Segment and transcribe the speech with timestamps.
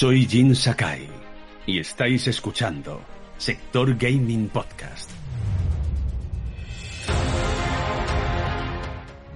[0.00, 1.06] Soy Jin Sakai
[1.66, 3.02] y estáis escuchando
[3.36, 5.10] Sector Gaming Podcast.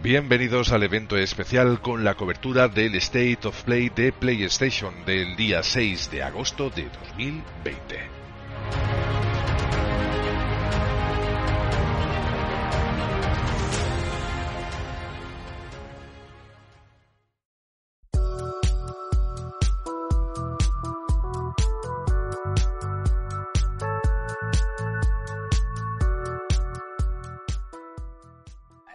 [0.02, 5.62] Bienvenidos al evento especial con la cobertura del State of Play de PlayStation del día
[5.62, 8.23] 6 de agosto de 2020.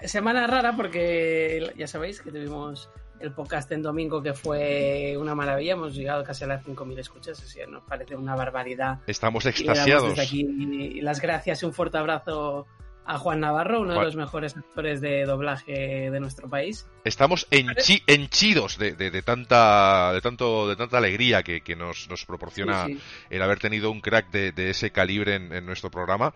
[0.10, 5.74] Semana rara porque ya sabéis que tuvimos el podcast en domingo que fue una maravilla.
[5.74, 9.00] Hemos llegado casi a las 5.000 escuchas, así que nos parece una barbaridad.
[9.08, 10.18] Estamos extasiados.
[10.18, 12.66] Y aquí las gracias y un fuerte abrazo
[13.10, 16.88] a Juan Navarro, uno de los mejores actores de doblaje de nuestro país.
[17.04, 22.86] Estamos henchidos de, de, tanta de tanto de tanta alegría que, nos, nos, proporciona
[23.32, 26.36] el haber tenido un crack de, ese calibre en, nuestro programa.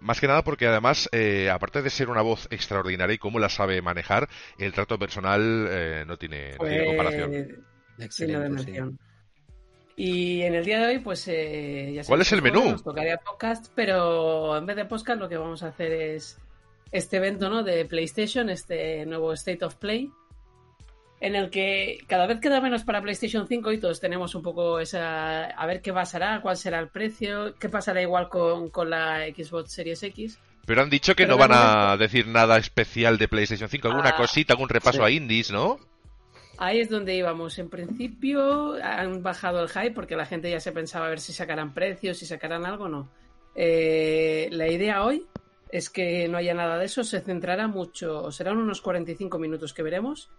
[0.00, 3.50] Más que nada porque además, eh, aparte de ser una voz extraordinaria y cómo la
[3.50, 4.26] sabe manejar,
[4.56, 7.66] el trato personal eh, no, tiene, no tiene pues, comparación.
[7.98, 8.82] Excelente,
[9.96, 12.70] y en el día de hoy, pues eh, ya ¿Cuál es el menú?
[12.70, 16.38] Nos tocaría podcast, pero en vez de podcast lo que vamos a hacer es
[16.92, 17.62] este evento ¿no?
[17.62, 20.10] de PlayStation, este nuevo State of Play,
[21.20, 24.80] en el que cada vez queda menos para PlayStation 5 y todos tenemos un poco
[24.80, 25.46] esa...
[25.46, 29.72] a ver qué pasará, cuál será el precio, qué pasará igual con, con la Xbox
[29.72, 30.38] Series X.
[30.66, 34.16] Pero han dicho que no van a decir nada especial de PlayStation 5, alguna ah,
[34.16, 35.78] cosita, algún repaso a indies, ¿no?
[36.58, 37.58] Ahí es donde íbamos.
[37.58, 41.32] En principio han bajado el hype porque la gente ya se pensaba a ver si
[41.32, 43.08] sacarán precios, si sacarán algo no.
[43.54, 45.26] Eh, la idea hoy
[45.70, 49.82] es que no haya nada de eso, se centrará mucho, serán unos 45 minutos que
[49.82, 50.30] veremos.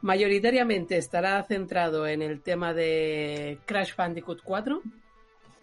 [0.00, 4.82] Mayoritariamente estará centrado en el tema de Crash Bandicoot 4.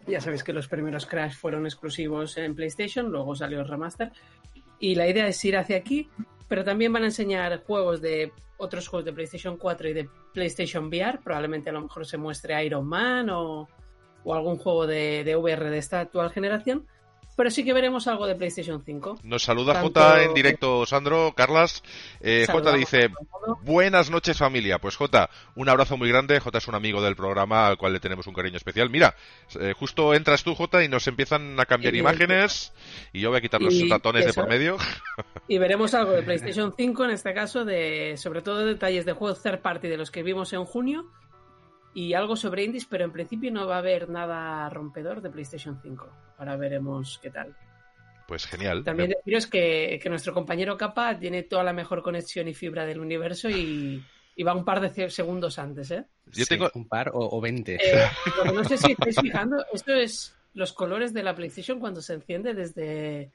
[0.07, 4.11] Ya sabéis que los primeros Crash fueron exclusivos en PlayStation, luego salió el remaster.
[4.79, 6.09] Y la idea es ir hacia aquí,
[6.47, 10.87] pero también van a enseñar juegos de otros juegos de PlayStation 4 y de PlayStation
[10.87, 11.19] VR.
[11.23, 13.67] Probablemente a lo mejor se muestre Iron Man o,
[14.25, 16.85] algún juego de, de VR de esta actual generación
[17.39, 19.19] pero sí que veremos algo de PlayStation 5.
[19.23, 21.83] Nos saluda J en directo, Sandro, Carlas.
[22.19, 23.11] Eh, J dice,
[23.61, 24.77] buenas noches familia.
[24.79, 26.41] Pues J, un abrazo muy grande.
[26.41, 28.89] J es un amigo del programa al cual le tenemos un cariño especial.
[28.89, 29.15] Mira,
[29.57, 32.73] eh, justo entras tú, J, y nos empiezan a cambiar imágenes
[33.13, 34.75] y yo voy a quitar los ratones de por medio.
[35.47, 39.41] Y veremos algo de PlayStation 5, en este caso, de sobre todo detalles de juegos
[39.41, 41.09] third party de los que vimos en junio
[41.93, 45.79] y algo sobre indies, pero en principio no va a haber nada rompedor de PlayStation
[45.81, 46.09] 5.
[46.37, 47.55] Ahora veremos qué tal.
[48.27, 48.83] Pues genial.
[48.83, 52.99] También deciros que, que nuestro compañero Capa tiene toda la mejor conexión y fibra del
[52.99, 54.03] universo y,
[54.45, 56.05] va un par de segundos antes, ¿eh?
[56.27, 57.75] Yo tengo un par o, veinte.
[57.75, 58.07] Eh,
[58.53, 62.53] no sé si estáis fijando, esto es los colores de la PlayStation cuando se enciende
[62.53, 63.31] desde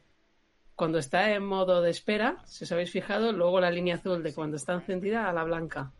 [0.74, 4.34] cuando está en modo de espera, si os habéis fijado, luego la línea azul de
[4.34, 5.92] cuando está encendida a la blanca.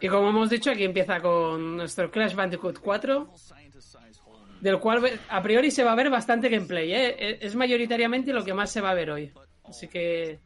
[0.00, 3.32] Y como hemos dicho, aquí empieza con nuestro Crash Bandicoot 4,
[4.60, 6.92] del cual a priori se va a ver bastante gameplay.
[6.92, 7.16] ¿eh?
[7.18, 9.32] E-, es mayoritariamente lo que más se va a ver hoy.
[9.64, 10.40] Así que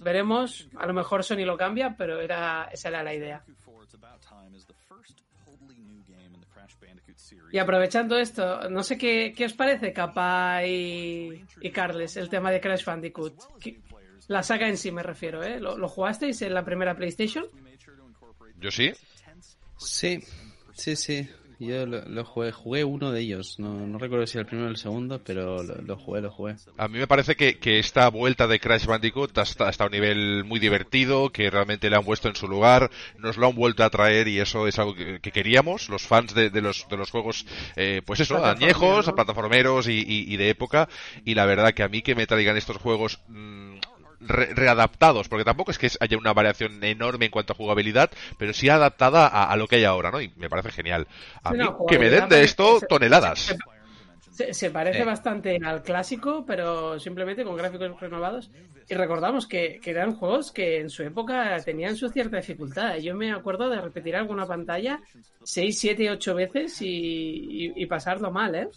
[0.00, 0.68] veremos.
[0.76, 3.42] A lo mejor Sony lo cambia, pero era, esa era la idea.
[7.50, 12.60] Y aprovechando esto, no sé qué, os parece, Capa y, y, Carles, el tema de
[12.60, 13.34] Crash Bandicoot.
[14.28, 15.60] La saga en sí me refiero, ¿eh?
[15.60, 17.44] ¿Lo, ¿Lo, jugasteis en la primera PlayStation?
[18.62, 18.92] Yo sí.
[19.76, 20.20] Sí,
[20.72, 21.28] sí, sí.
[21.58, 23.58] Yo lo, jugué, jugué uno de ellos.
[23.58, 26.56] No, recuerdo si el primero o el segundo, pero lo, jugué, lo jugué.
[26.76, 30.58] A mí me parece que, esta vuelta de Crash Bandicoot hasta, hasta un nivel muy
[30.58, 34.26] divertido, que realmente le han puesto en su lugar, nos lo han vuelto a traer
[34.26, 37.46] y eso es algo que, queríamos, los fans de, los, de los juegos,
[37.76, 40.88] eh, pues eso, añejos, plataformeros y, de época.
[41.24, 43.20] Y la verdad que a mí que me traigan estos juegos...
[44.22, 48.52] Mm, readaptados, porque tampoco es que haya una variación enorme en cuanto a jugabilidad, pero
[48.52, 50.20] sí adaptada a, lo que hay ahora, ¿no?
[50.20, 51.06] Y me parece genial.
[51.42, 53.54] A mí, que me den de esto toneladas.
[54.30, 58.50] Se, parece bastante al clásico, pero simplemente con gráficos renovados.
[58.88, 62.96] Y recordamos que, eran juegos que en su época tenían su cierta dificultad.
[62.96, 65.00] Yo me acuerdo de repetir alguna pantalla
[65.42, 68.68] 6, 7, 8 veces y, y pasarlo mal, ¿eh?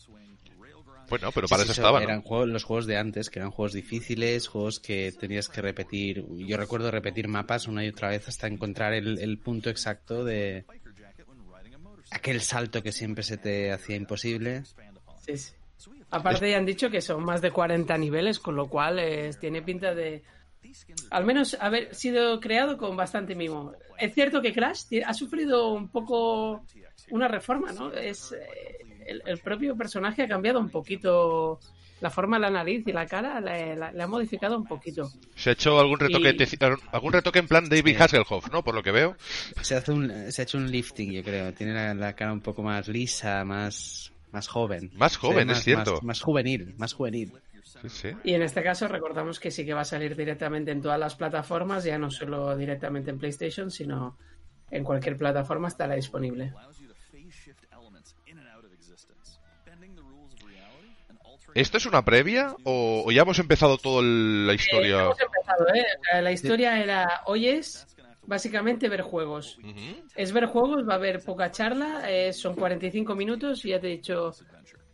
[1.09, 2.03] Bueno, pero para eso estaban.
[2.03, 6.25] Eran juegos, los juegos de antes, que eran juegos difíciles, juegos que tenías que repetir.
[6.37, 10.65] Yo recuerdo repetir mapas una y otra vez hasta encontrar el, punto exacto de
[12.11, 14.63] aquel salto que siempre se te hacía imposible.
[15.25, 15.53] Sí, sí.
[16.11, 18.99] Aparte ya han dicho que son más de 40 niveles, con lo cual
[19.39, 20.23] tiene pinta de,
[21.09, 23.73] al menos haber sido creado con bastante mimo.
[23.97, 26.63] Es cierto que Crash ha sufrido un poco
[27.09, 27.91] una reforma, ¿no?
[27.91, 31.59] Es eh, el, el propio personaje ha cambiado un poquito
[32.01, 35.09] la forma de la nariz y la cara le, la- le ha modificado un poquito.
[35.35, 38.03] Se ha hecho algún retoque, Y- te- algún retoque en plan David Sí.
[38.03, 38.63] Hasselhoff, ¿no?
[38.63, 39.15] Por lo que veo.
[39.61, 41.53] Se, hace un, se ha hecho un lifting, yo creo.
[41.53, 44.91] Tiene la, la cara un poco más lisa, más, más joven.
[44.95, 45.93] Más joven, más- es cierto.
[45.93, 47.31] Más, más juvenil, más juvenil.
[47.63, 48.09] Sí, sí.
[48.23, 51.15] Y en este caso recordamos que sí que va a salir directamente en todas las
[51.15, 54.17] plataformas, ya no solo directamente en PlayStation, sino
[54.71, 56.53] en cualquier plataforma estará disponible.
[61.55, 65.03] ¿Esto es una previa o, o ya hemos empezado toda la Eh, historia?
[65.03, 65.85] hemos empezado, ¿eh?
[66.13, 67.87] La- La historia era, hoy es
[68.27, 69.57] básicamente ver juegos.
[70.15, 73.87] Es ver juegos, va a haber poca charla, eh, son 45 minutos y ya te
[73.87, 74.31] he dicho,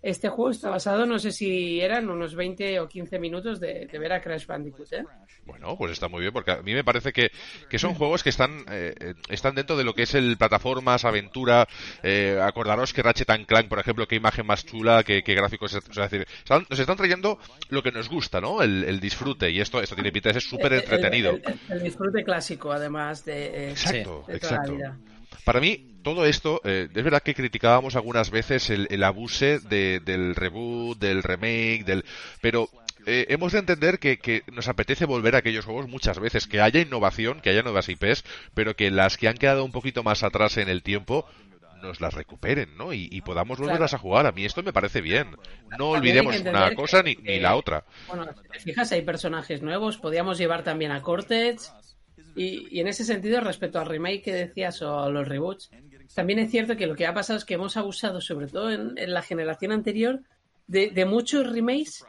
[0.01, 4.00] este juego está basado, no sé si eran unos 20 o 15 minutos de, de
[4.00, 5.03] ver a Crash Bandicoot, ¿eh?
[5.45, 7.31] Bueno, pues está muy bien, porque a mí me parece que,
[7.69, 11.68] que son juegos que están, eh, están dentro de lo que es el plataformas, aventura.
[12.03, 15.74] Eh, acordaros que Ratchet and Clank, por ejemplo, qué imagen más chula, qué, qué gráficos.
[15.74, 17.39] O sea, es decir, están- nos están trayendo
[17.69, 18.62] lo que nos gusta, ¿no?
[18.62, 19.50] El, el disfrute.
[19.50, 21.31] Y esto, esto tiene pinta de ser súper entretenido.
[21.31, 24.75] El, el- el disfrute clásico, además de, eh, Exacto, de toda la exacto.
[24.75, 24.97] vida.
[25.45, 30.00] Para mí, todo esto, eh, es verdad que criticábamos algunas veces el, el abuse de-
[30.00, 32.06] del reboot, del remake, del,
[32.42, 32.69] pero
[33.07, 36.62] eh, hemos de entender que, que nos apetece volver a aquellos juegos muchas veces, que
[36.62, 38.24] haya innovación, que haya nuevas IPs,
[38.54, 41.25] pero que las que han quedado un poquito más atrás en el tiempo
[41.81, 42.94] nos las recuperen, ¿no?
[42.94, 44.00] Y, y podamos volverlas Claro.
[44.00, 44.25] a jugar.
[44.28, 45.36] A mí esto me parece bien.
[45.80, 47.83] No olvidemos una que- cosa ni, ni la otra.
[48.07, 51.74] Bueno, si te fijas, hay personajes nuevos, podíamos llevar también a Cortex.
[52.35, 55.69] Y, y en ese sentido, respecto al remake que decías o a los reboots,
[56.15, 58.97] también es cierto que lo que ha pasado es que hemos abusado, sobre todo en,
[58.97, 60.21] en la generación anterior,
[60.67, 62.05] de, de muchos remakes,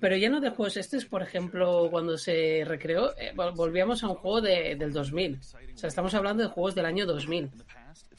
[0.00, 0.76] pero ya no de juegos.
[0.76, 4.92] Este es, por ejemplo, cuando se recreó, eh, vol- volvíamos a un juego de- del
[4.92, 5.38] 2000.
[5.74, 7.50] O sea, estamos hablando de juegos del año 2000.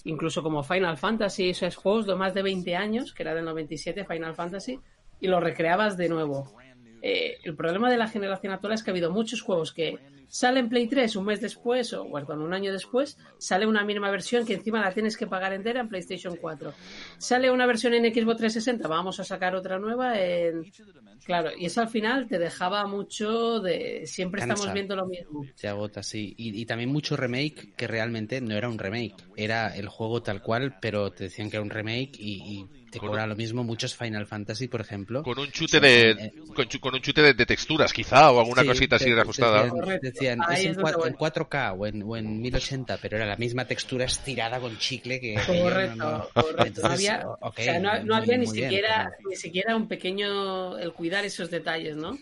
[0.06, 4.06] Incluso como Final Fantasy, esos juegos de más de 20 años, que era del 97,
[4.06, 4.80] Final Fantasy,
[5.20, 6.56] y lo recreabas de nuevo.
[7.04, 9.98] Eh, el problema de la generación actual es que ha habido muchos juegos que
[10.32, 14.46] salen Play 3 un mes después o bueno, un año después, sale una mínima versión
[14.46, 16.74] que encima la tienes que pagar entera en PlayStation 4.
[17.18, 20.72] Sale una versión en Xbox 360, vamos a sacar otra nueva en...
[21.26, 24.04] Claro, y eso al final te dejaba mucho de...
[24.06, 25.46] Siempre estamos viendo lo mismo.
[25.54, 26.34] Se agota, sí.
[26.38, 29.18] Y, y también mucho remake que realmente no era un remake.
[29.36, 33.00] Era el juego tal cual, pero te decían que era un remake y, y te
[33.00, 35.24] Con cobra lo mismo muchos Final Fantasy, por ejemplo.
[35.24, 38.62] Con un chute de, con, chu- con un chute de, de texturas, quizá, o alguna
[38.62, 39.64] Sí, cosita así te- reajustada.
[39.64, 41.10] Decían, decían, es en, es donde cua- voy.
[41.10, 45.20] en 4K o en, o en 1080, pero era la misma textura estirada con chicle
[45.20, 45.36] que...
[45.48, 46.58] Correcto, no- no- correcto.
[46.58, 49.12] No Entonces, había, o- ok, o sea, no, no muy- había ni muy bien, siquiera,
[49.18, 52.18] pero- ni siquiera un pequeño el cuidar esos detalles, ¿no?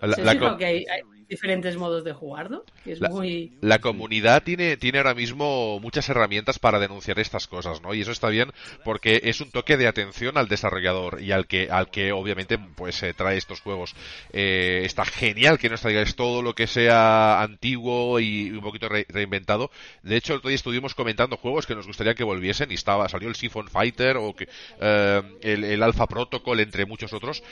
[0.00, 2.62] La, ¿Se la que hay, hay diferentes modos de jugar, ¿no?
[2.84, 3.52] Que es La- muy...
[3.60, 7.94] la comunidad tiene, tiene ahora mismo muchas herramientas para denunciar estas cosas, ¿no?
[7.94, 8.52] Y eso está bien
[8.84, 13.02] porque es un toque de atención al desarrollador y al que, al que obviamente pues
[13.02, 13.94] eh, trae estos juegos.
[14.32, 19.06] Eh, está genial que nos traigáis todo lo que sea antiguo y un poquito re-
[19.08, 19.70] reinventado.
[20.02, 23.08] De hecho, el otro día estuvimos comentando juegos que nos gustaría que volviesen y estaba,
[23.08, 24.48] salió el Siphon Fighter o que,
[24.80, 27.42] eh, el, el Alpha Protocol, entre muchos otros.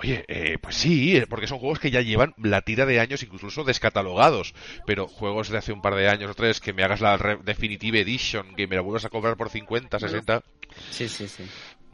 [0.00, 3.22] Oye, eh, pues sí, eh, porque son juegos que ya llevan la tira de años
[3.22, 4.54] incluso descatalogados,
[4.86, 7.38] pero juegos de hace un par de años o tres, que me hagas la re-
[7.42, 10.42] Definitive Edition, que me la vuelvas a cobrar por 50, 60,
[10.90, 11.44] Sí, sí, sí.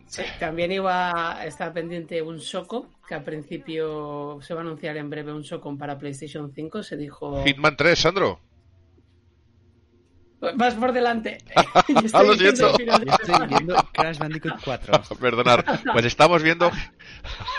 [0.06, 4.96] Sí, también iba a estar pendiente un Socom, que al principio se va a anunciar
[4.96, 7.42] en breve un Socom para PlayStation 5, se dijo...
[7.44, 8.38] Hitman 3, Sandro.
[10.54, 11.38] Vas por delante.
[12.12, 12.76] Ah, lo siento.
[12.78, 15.02] Yo estoy viendo Crash Bandicoot 4.
[15.20, 16.70] Perdonar, pues estamos viendo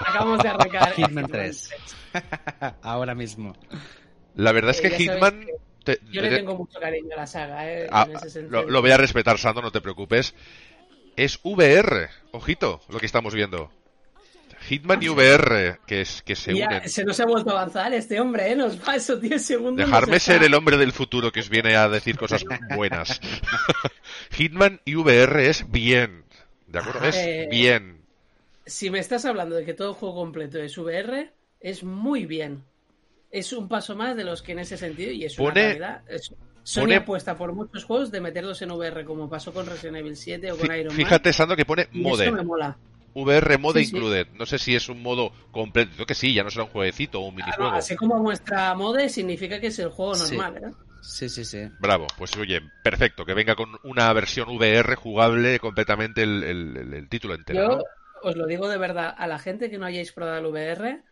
[0.01, 0.93] Acabamos de arrancar.
[0.93, 1.69] Hitman 3.
[2.81, 3.55] Ahora mismo.
[4.35, 5.45] La verdad es Eh, que sabes Hitman
[5.83, 7.87] te- Yo le te- tengo mucho cariño a la saga, ¿eh?
[7.91, 10.33] Ah, en ese lo, lo voy a respetar, Sandro, no te preocupes.
[11.15, 13.71] Es VR, ojito, lo que estamos viendo.
[14.67, 16.89] Hitman y VR, que, es, que se Ya, unen.
[16.89, 18.55] se nos ha vuelto a avanzar este hombre, ¿eh?
[18.55, 19.85] Nos va esos 10 segundos.
[19.85, 22.43] Dejarme ser el hombre del futuro que os viene a decir cosas
[22.75, 23.19] buenas.
[24.31, 26.23] Hitman y VR es bien.
[26.67, 27.05] ¿De acuerdo?
[27.07, 28.01] Es Eh, bien.
[28.65, 32.63] Si me estás hablando de que todo juego completo es VR, es muy bien.
[33.31, 36.01] Es un paso más de los que en ese sentido, y es Pone- una realidad.
[36.09, 36.33] es-
[36.63, 40.15] Sony pone- apuesta por muchos juegos de meterlos en VR, como pasó con Resident Evil
[40.17, 40.95] 7 o con Iron Man.
[40.95, 42.25] Fíjate, Sandro, que pone y mode.
[42.25, 42.75] eso me mola.
[43.15, 43.95] VR mode Sí, sí.
[43.95, 44.27] included.
[44.33, 45.91] No sé si es un modo completo.
[45.95, 47.71] Creo que sí, ya no será un jueguecito o un minijuego.
[47.71, 50.35] así como muestra mode, significa que es el juego Sí.
[50.37, 50.71] normal, ¿eh?
[51.01, 51.59] Sí, sí, sí.
[51.79, 56.93] Bravo, pues oye, perfecto, que venga con una versión VR jugable completamente el, el- el-
[56.93, 57.61] el título entero.
[57.61, 57.83] Yo ¿no?
[58.23, 61.03] os lo digo de verdad, a la gente que no hayáis probado el VR,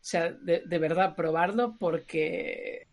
[0.00, 2.86] sea, de, de verdad, probarlo porque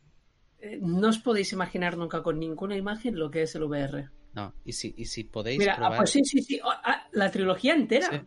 [0.60, 4.10] eh, no os podéis imaginar nunca con ninguna imagen lo que es el VR.
[4.34, 5.98] No, y si, y si podéis Mira, ah, probar...
[5.98, 6.60] pues sí, sí, sí.
[6.64, 8.10] ah, la trilogía entera.
[8.10, 8.20] Sí.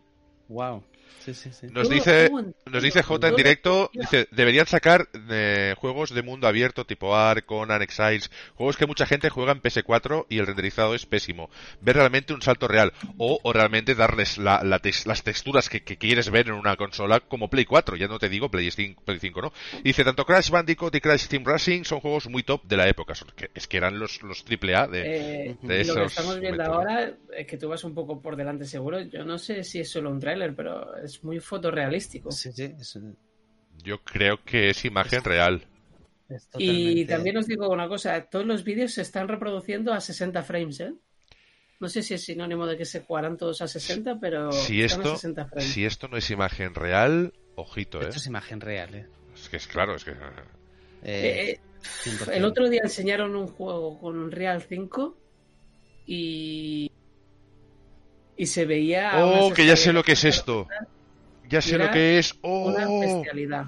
[0.51, 0.83] Wow.
[1.19, 1.67] Sí, sí, sí.
[1.69, 2.31] Nos dice,
[2.65, 7.45] nos dice J en directo, dice, deberían sacar eh, juegos de mundo abierto tipo Ark,
[7.45, 11.49] Conan, Exiles, juegos que mucha gente juega en PS4 y el renderizado es pésimo.
[11.81, 15.83] Ver realmente un salto real o, o realmente darles la- la tex- las texturas que,
[15.83, 19.03] que quieres ver en una consola como Play 4, ya no te digo Play 5,
[19.05, 19.53] Play 5 ¿no?
[19.83, 23.13] Dice, tanto Crash Bandicoot y Crash Team Racing son juegos muy top de la época,
[23.13, 25.01] son- que- es que eran los, los AAA de...
[25.05, 28.19] Eh, de y lo que esos estamos viendo ahora es que tú vas un poco
[28.19, 29.01] por delante seguro.
[29.01, 32.31] Yo no sé si es solo un tráiler, pero es muy fotorrealístico.
[32.31, 32.99] Sí, sí, es,
[33.83, 35.67] Yo creo que es imagen real.
[36.29, 40.43] es Y también os digo una cosa, todos los vídeos se están reproduciendo a 60
[40.43, 40.93] frames, ¿eh?
[41.79, 45.01] No sé si es sinónimo de que se jugarán todos a 60, pero Si están
[45.01, 45.71] a esto, 60 frames.
[45.71, 48.03] si esto no es imagen real, ojito, ¿eh?
[48.09, 49.07] Esto es imagen real, ¿eh?
[49.33, 50.11] Es que es claro, es que...
[50.11, 50.15] Eh,
[51.03, 51.59] Eh, eh,
[52.03, 52.31] 100%.
[52.33, 55.17] el otro día enseñaron un juego con un Real 5
[56.05, 56.91] y
[58.35, 60.67] y se veía Oh, que ya sé lo que es esto.
[61.49, 62.33] Ya sé lo que es.
[62.61, 63.65] Una Oh, bestialidad.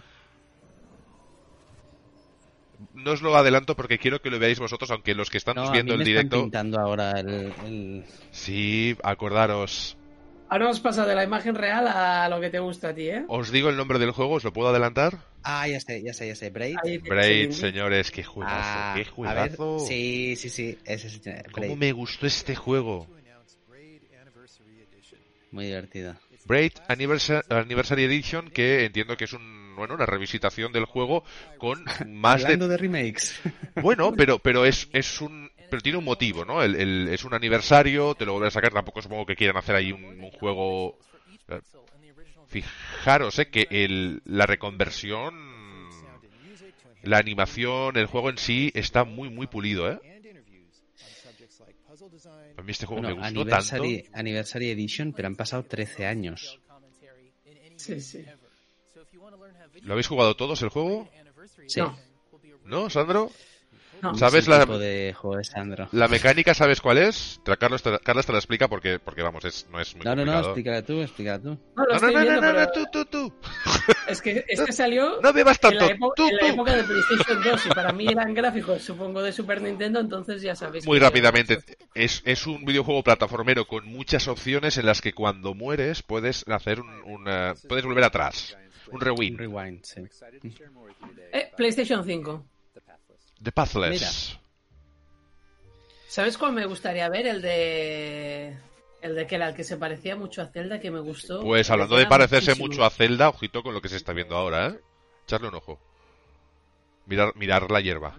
[3.03, 5.69] no os lo adelanto porque quiero que lo veáis vosotros, aunque los que están No,
[5.69, 6.37] a viendo mí el me están directo.
[6.41, 9.97] pintando ahora el, el- Sí, acordaros.
[10.49, 13.25] Ahora hemos pasado de la imagen real a lo que te gusta a ti, ¿eh?
[13.27, 15.19] Os digo el nombre del juego, ¿os lo puedo adelantar?
[15.43, 16.49] Ah, ya sé, ya sé, ya sé.
[16.49, 16.77] Braid.
[16.83, 19.79] El Braid, señores, qué juegazo, Ah, qué a ver, juegazo.
[19.87, 20.77] Sí, sí, sí.
[20.85, 23.07] Ese es ¿Cómo me gustó este juego?
[25.53, 26.15] Muy divertido.
[26.45, 31.23] Braid Anniversa- Anniversary Edition, que entiendo que es un, bueno, una revisitación del juego
[31.57, 33.39] con más de Hablando de remakes.
[33.81, 36.61] Bueno, pero, pero es, es un, pero tiene un motivo, ¿no?
[36.61, 39.75] El, el- es un aniversario, te lo vuelven a sacar, tampoco supongo que quieran hacer
[39.75, 40.97] ahí un, un juego.
[42.47, 45.33] Fijaros, eh, que el, la reconversión,
[47.03, 49.99] la animación, el juego en sí está muy, muy pulido, eh.
[52.57, 54.19] A mí este juego Bueno, me gustó Anniversary, tanto.
[54.19, 56.59] Anniversary Edition, pero han pasado 13 años.
[57.77, 58.25] Sí, sí.
[59.81, 61.09] ¿Lo habéis jugado todos el juego?
[61.67, 61.79] Sí.
[61.79, 61.97] No,
[62.65, 63.31] ¿No, Sandro?
[64.11, 64.17] No.
[64.17, 65.87] ¿Sabes la- tipo de juego de Sandro.
[65.91, 67.39] La mecánica, ¿sabes cuál es?
[67.59, 70.25] Carlos te, Carlos te la explica porque, porque vamos, es, no es muy No, no,
[70.25, 71.49] no, explícala tú, explícala tú.
[71.75, 73.33] No, lo No, no, estoy no, no, viendo, no, pero no, tú, tú, tú.
[74.07, 76.13] es que este salió No bebas en la, tanto.
[76.15, 79.61] Tú, en la época de PlayStation 2 y para mí eran gráficos, supongo, de Super
[79.61, 80.85] Nintendo, entonces ya sabéis.
[80.85, 81.59] Muy rápidamente,
[81.93, 86.79] es, es un videojuego plataformero con muchas opciones en las que cuando mueres puedes hacer
[86.81, 88.57] un, una- puedes volver atrás,
[88.87, 90.01] un Un rewind, rewind, sí.
[91.31, 92.45] Eh, PlayStation 5.
[93.43, 94.39] The Pathless.
[96.07, 97.27] ¿Sabes cuál me gustaría ver?
[97.27, 98.55] El de...
[99.01, 101.41] El de que era el que se parecía mucho a Zelda, que me gustó.
[101.41, 102.67] Pues hablando de parecerse muchísimo.
[102.67, 104.79] mucho a Zelda, ojito con lo que se está viendo ahora, ¿eh?
[105.25, 105.77] Echarle un ojo.
[107.05, 108.17] Mirar, mirar la hierba,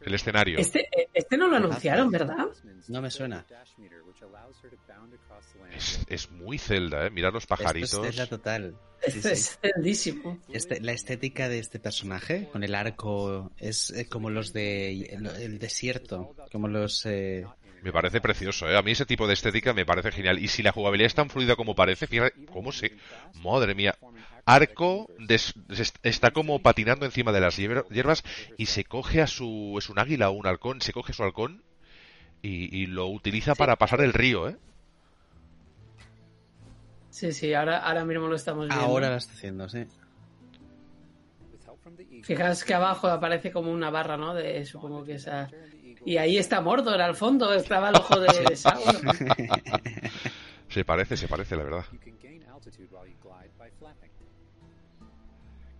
[0.00, 0.58] el escenario.
[0.58, 2.48] Este, este no lo anunciaron, ¿verdad?
[2.88, 3.46] No me suena.
[5.76, 7.10] Es, es muy Zelda, ¿eh?
[7.10, 7.92] Mirar los Esto pajaritos.
[7.92, 8.76] es Zelda total.
[9.06, 9.28] Sí, sí.
[9.28, 10.38] es celdísimo.
[10.52, 15.26] Este- la estética de este personaje, con el arco, es eh, como los de el,
[15.26, 17.06] el desierto, como los...
[17.06, 17.46] eh,
[17.82, 18.76] Me parece precioso, ¿eh?
[18.76, 20.38] A mí ese tipo de estética me parece genial.
[20.38, 22.92] Y si la jugabilidad es tan fluida como parece, fíjate, ¿cómo se...?
[23.42, 23.96] Madre mía.
[24.44, 28.22] Arco des- des- está como patinando encima de las hierba- hierbas
[28.58, 29.76] y se coge a su...
[29.78, 31.62] Es un águila o un halcón, se coge a su halcón
[32.42, 34.56] y, y lo utiliza para pasar el río, ¿eh?
[37.10, 38.84] Sí, sí, ahora, ahora mismo lo estamos viendo.
[38.84, 39.84] ahora la está haciendo, sí.
[42.22, 44.34] Fijaos que abajo aparece como una barra, ¿no?
[44.34, 45.50] De supongo que esa.
[46.04, 49.00] Y ahí está Mordor al fondo, estaba el ojo de Sauron.
[50.68, 51.84] Se parece, se parece, la verdad.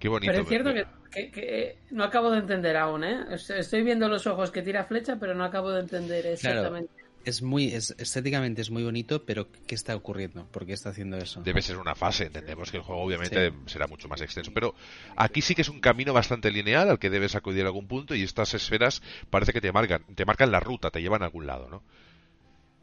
[0.00, 0.32] Qué bonito.
[0.32, 3.24] Pero es cierto me- que, que- que no acabo de entender aún, ¿eh?
[3.30, 6.90] Est- Estoy viendo los ojos que tira flecha, pero no acabo de entender exactamente.
[7.22, 10.46] Es muy, es, estéticamente es muy bonito, pero ¿qué está ocurriendo?
[10.46, 11.42] ¿Por qué está haciendo eso?
[11.42, 14.74] Debe ser una fase, entendemos que el juego obviamente será mucho más extenso, pero
[15.16, 18.14] aquí sí que es un camino bastante lineal al que debes acudir a algún punto
[18.14, 21.46] y estas esferas parece que te marcan, te marcan la ruta, te llevan a algún
[21.46, 21.82] lado, ¿no?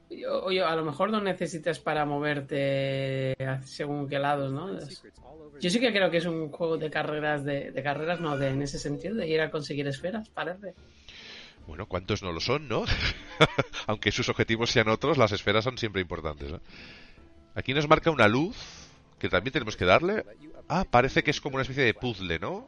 [0.09, 3.35] Yo- Oye, a lo mejor no necesitas para moverte
[3.65, 4.77] según qué lados, ¿no?
[5.59, 8.49] Yo sí que creo que es un juego de carreras, de, de carreras, no, de,
[8.49, 10.73] en ese sentido, de ir a conseguir esferas, parece.
[11.65, 12.85] Bueno, ¿cuántos no lo son, no?
[13.87, 16.61] Aunque sus objetivos sean otros, las esferas son siempre importantes, ¿no?
[17.55, 18.55] Aquí nos marca una luz
[19.19, 20.23] que también tenemos que darle.
[20.69, 22.67] Ah, parece que es como una especie de puzzle, ¿no?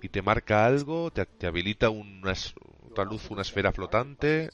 [0.00, 2.32] Y te marca algo, te, te habilita una,
[2.88, 4.48] otra luz, una esfera flotante.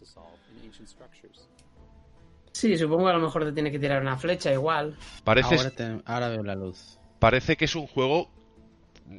[2.53, 4.97] Sí, supongo que a lo mejor te tiene que tirar una flecha igual.
[5.25, 6.99] Parece, Ahora, te- ahora veo la luz.
[7.19, 8.31] parece que es un juego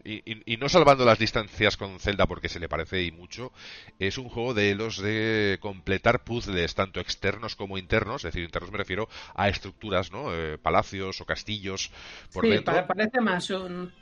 [0.03, 3.53] y, y, no salvando las distancias con Zelda porque se le parece y mucho,
[3.99, 8.71] es un juego de los de completar puzzles tanto externos como internos, es decir, internos
[8.71, 10.33] me refiero a estructuras, ¿no?
[10.35, 11.89] Eh, palacios o castillos
[12.33, 12.85] por sí, dentro.
[12.85, 13.93] parece más un,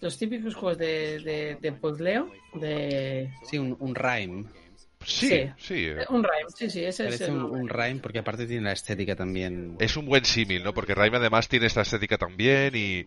[0.00, 3.30] los típicos juegos de, de, de puzzleo, de...
[3.44, 4.44] Sí, un, un rhyme.
[5.04, 5.90] Sí, sí, sí.
[6.10, 8.72] Un Rhyme, sí, sí, ese Parece es el un, un rhyme porque aparte tiene la
[8.72, 9.76] estética también.
[9.78, 10.74] Es un buen símil, ¿no?
[10.74, 13.06] Porque Rhyme además tiene esta estética también y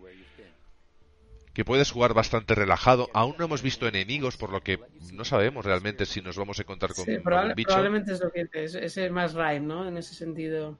[1.53, 3.09] que puedes jugar bastante relajado.
[3.13, 4.79] Aún no hemos visto enemigos, por lo que
[5.13, 7.67] no sabemos realmente si nos vamos a encontrar con Sí, un probable- bicho.
[7.67, 9.87] probablemente es lo que es, es el más Rhyme, ¿no?
[9.87, 10.77] En ese sentido.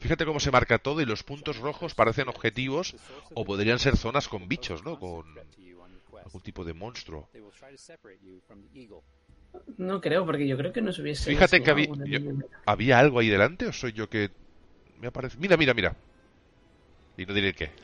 [0.00, 2.94] Fíjate cómo se marca todo y los puntos rojos parecen objetivos
[3.34, 4.98] o podrían ser zonas con bichos, ¿no?
[4.98, 5.24] Con
[6.30, 7.28] algún tipo de monstruo.
[9.78, 11.28] No creo, porque yo creo que nos hubiese.
[11.30, 12.48] Fíjate que había, enseñado yo- algún enemigo.
[12.66, 14.30] ¿había algo ahí delante o soy yo que
[15.00, 15.36] me aparece?
[15.38, 15.96] Mira, mira, mira.
[17.16, 17.70] Y no diré qué.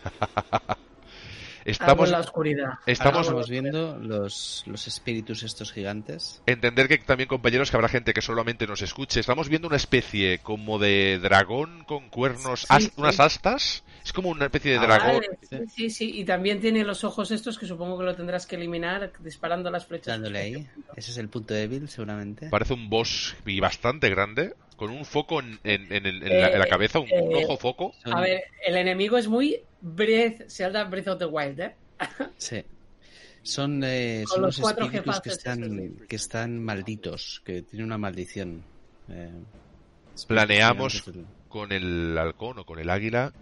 [1.66, 2.72] Algo Estamos, en la oscuridad.
[2.86, 6.40] Estamos estamos viendo los, los espíritus estos gigantes.
[6.46, 9.18] entender que también compañeros que habrá gente que solamente nos escuche.
[9.18, 12.92] Estamos viendo una especie como de dragón con cuernos, Sí, as- sí.
[12.98, 13.82] unas astas.
[14.06, 15.16] Es como una especie de Ah, dragón.
[15.50, 18.46] Vale, sí, sí, sí, y también tiene los ojos estos que supongo que lo tendrás
[18.46, 20.06] que eliminar disparando las flechas.
[20.14, 20.66] Dándole ahí.
[20.94, 22.48] Ese es el punto débil, seguramente.
[22.48, 26.66] Parece un boss y bastante grande, con un foco en, en- en la, en la
[26.66, 27.94] Eh, cabeza, un, un eh, ojo foco.
[28.04, 31.74] A ver, el enemigo es muy Breath, Zelda Breath of the Wild, ¿eh?
[32.38, 32.62] Sí.
[33.42, 36.06] Son, eh, son los los, cuatro espíritus que están, estos.
[36.06, 38.62] que están malditos, que tienen una maldición.
[39.08, 39.30] Eh,
[40.28, 41.02] Planeamos
[41.48, 43.32] con el halcón o con el águila.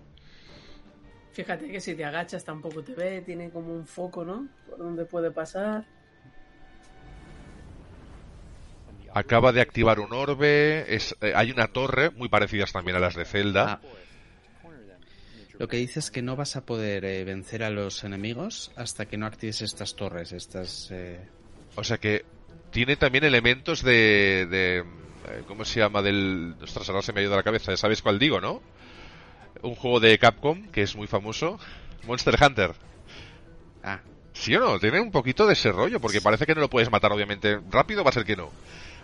[1.35, 4.47] Fíjate que si te agachas tampoco te ve, tiene como un foco, ¿no?
[4.69, 5.85] Por donde puede pasar.
[9.13, 10.95] Acaba de activar un orbe.
[10.95, 13.81] Es, eh, hay una torre, muy parecidas también a las de Zelda.
[13.83, 13.89] Ah.
[15.59, 19.07] Lo que dice es que no vas a poder eh, vencer a los enemigos hasta
[19.07, 20.91] que no actives estas torres, estas...
[20.91, 21.21] eh,
[21.77, 22.25] O sea que
[22.71, 26.03] tiene también elementos de, de eh, ¿cómo se llama?
[26.03, 27.71] Del, ostras, ahora se me ha ido de la cabeza.
[27.73, 28.63] Ya sabéis cuál digo, ¿no?
[29.63, 31.59] Un juego de Capcom que es muy famoso,
[32.07, 32.73] Monster Hunter.
[33.83, 34.01] Ah,
[34.33, 34.79] ¿Sí o no?
[34.79, 37.61] Tiene un poquito de ese rollo, porque parece que no lo puedes matar, obviamente.
[37.71, 38.51] Rápido va a ser que no.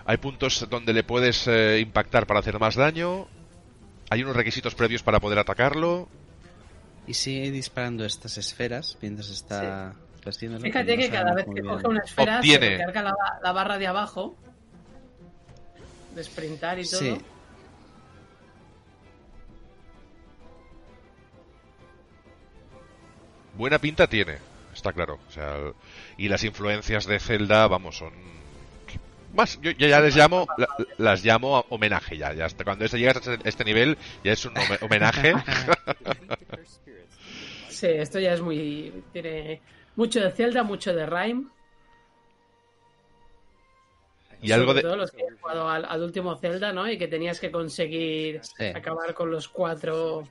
[0.05, 3.29] Hay puntos donde le puedes eh, impactar para hacer más daño.
[4.11, 6.09] Hay unos requisitos previos para poder atacarlo.
[7.07, 9.95] y sigue disparando estas esferas mientras está
[10.27, 10.63] haciéndolo.
[10.65, 12.77] Fíjate no que cada vez que coge una esfera Obtiene.
[12.79, 14.37] se recarga la, la barra de abajo
[16.15, 17.01] de sprintar y todo.
[17.01, 17.17] Sí,
[23.61, 24.39] Buena pinta tiene,
[24.73, 25.19] está claro.
[25.29, 25.75] O sea, el-
[26.17, 28.11] y las influencias de Zelda, vamos, son
[29.35, 29.61] más.
[29.61, 32.33] Yo, yo ya les llamo, la- las llamo a homenaje ya.
[32.33, 35.35] ya hasta cuando llegas a este- este nivel ya es un home- homenaje.
[37.69, 38.93] Sí, esto ya es muy.
[39.13, 39.61] Tiene
[39.97, 41.45] mucho de Zelda, mucho de Rhyme.
[44.43, 46.91] y algo Sobre de todo los que han jugado al, al último Zelda, ¿no?
[46.91, 48.65] Y que tenías que conseguir Sí.
[48.67, 50.27] acabar con los cuatro.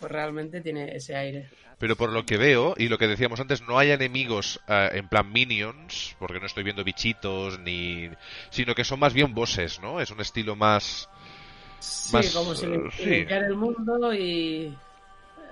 [0.00, 1.48] Pues realmente tiene ese aire.
[1.78, 5.08] Pero por lo que veo, y lo que decíamos antes, no hay enemigos eh, en
[5.08, 8.10] plan minions, porque no estoy viendo bichitos, ni
[8.50, 10.00] sino que son más bien bosses, ¿no?
[10.00, 11.08] Es un estilo más...
[11.78, 13.04] Sí, Más, como si eh, lim- sí.
[13.04, 14.74] limpiar el mundo y.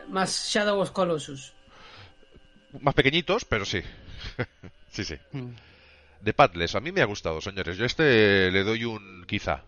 [0.08, 1.54] Más Shadow of Colossus.
[2.80, 3.80] más pequeñitos, pero sí.
[4.92, 5.16] sí, sí.
[5.32, 5.48] Mm.
[6.20, 7.78] De Padles, a mí me ha gustado, señores.
[7.78, 9.62] Yo a este le doy un quizá.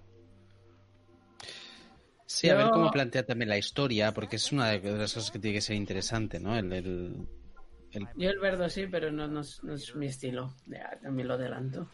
[2.33, 5.41] Sí, a ver cómo plantea también la historia, porque es una de las cosas que
[5.41, 6.57] tiene que ser interesante, ¿no?
[6.57, 7.27] El, el-
[7.91, 10.55] el- Yo el verde sí, pero no, no es, no es mi estilo.
[10.67, 11.89] Ya, también lo adelanto.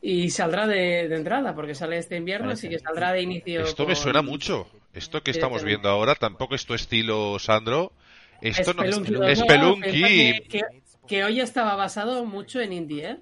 [0.00, 3.60] Y saldrá de, de entrada, porque sale este invierno, así que saldrá de inicio.
[3.62, 4.68] Esto me suena mucho.
[4.94, 7.92] Esto que estamos viendo ahora tampoco es tu estilo, Sandro.
[8.40, 9.38] Esto no es 2.
[9.38, 10.00] Spelunky.
[10.00, 10.62] Que, que,
[11.06, 13.16] que hoy estaba basado mucho en indie, ¿eh?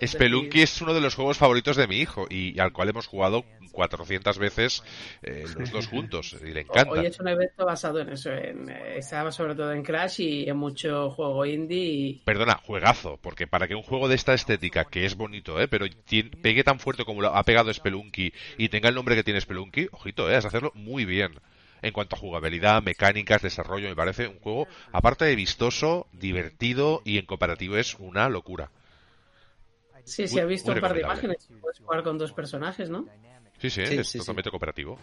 [0.00, 3.06] Es Spelunky es uno de los juegos favoritos de mi hijo y al cual hemos
[3.06, 4.82] jugado 400 veces
[5.22, 6.90] eh, los dos juntos y le encanta.
[6.92, 8.30] Hoy es un evento basado en eso.
[8.32, 11.78] En, eh, estaba sobre todo en Crash y en mucho juego indie.
[11.84, 15.68] Y, Perdona, juegazo, porque para que un juego de esta estética, que es bonito, ¿eh?
[15.68, 19.24] pero tien- pegue tan fuerte como lo ha pegado Spelunky y tenga el nombre que
[19.24, 20.32] tiene Spelunky, ojito, ¿eh?
[20.32, 21.32] de hacerlo muy bien.
[21.82, 27.18] En cuanto a jugabilidad, mecánicas, desarrollo, me parece un juego, aparte de vistoso, divertido y
[27.18, 28.70] en cooperativo es una locura.
[30.06, 31.48] Sí, sí, he visto un par de imágenes.
[31.60, 33.06] Puedes jugar con dos personajes, ¿no?
[33.58, 34.18] Sí, sí, Sí, es sí, sí.
[34.18, 34.98] totalmente cooperativo.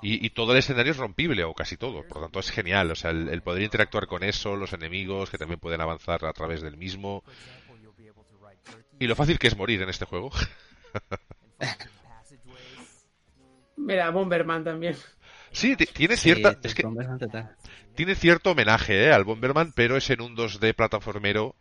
[0.00, 2.02] Y, y todo el escenario es rompible, o casi todo.
[2.06, 2.90] Por lo tanto, es genial.
[2.90, 6.32] O sea, el, el poder interactuar con eso, los enemigos que también pueden avanzar a
[6.32, 7.24] través del mismo.
[9.00, 10.30] Y lo fácil que es morir en este juego.
[13.76, 14.96] Mira, Bomberman también.
[15.52, 16.50] Sí, ti- tiene Sí, cierta...
[16.50, 16.84] el Es que
[17.94, 19.12] tiene cierto homenaje ¿eh?
[19.12, 21.54] al Bomberman, pero es en un 2D plataformero.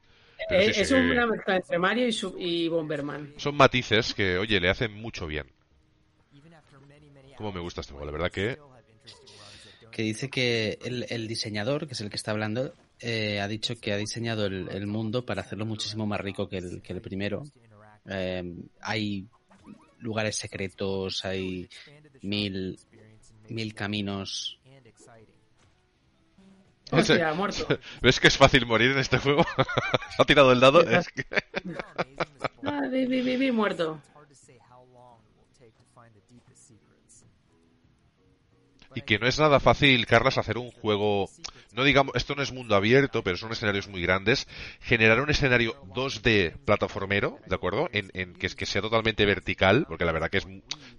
[0.50, 3.34] Pero sí, es sí, una mezcla entre Mario y, su- y Bomberman.
[3.38, 5.48] Son matices que, oye, le hacen mucho bien.
[7.38, 8.58] Cómo me gusta este juego, la verdad que...
[9.92, 13.76] Que dice que el, el diseñador, que es el que está hablando, eh, ha dicho
[13.80, 17.02] que ha diseñado el, el mundo para hacerlo muchísimo más rico que el, que el
[17.02, 17.44] primero.
[18.08, 18.44] Eh,
[18.82, 19.26] hay
[20.00, 21.68] lugares secretos, hay
[22.22, 22.78] mil,
[23.50, 24.60] mil caminos.
[26.92, 27.68] Hostia, muerto.
[28.02, 29.46] ¿Ves que es fácil morir en este juego?
[30.20, 30.82] Ha tirado el dado.
[30.82, 31.26] Es que-
[32.64, 34.02] Ah, vi, vi, vi, vi, muerto.
[38.96, 41.30] Y que no es nada fácil, Carlas, hacer un juego,
[41.78, 44.48] no digamos, esto no es mundo abierto, pero son escenarios muy grandes,
[44.82, 47.90] generar un escenario 2D plataformero, ¿de acuerdo?
[47.94, 50.48] En, en que, es- que sea totalmente vertical, porque la verdad que es,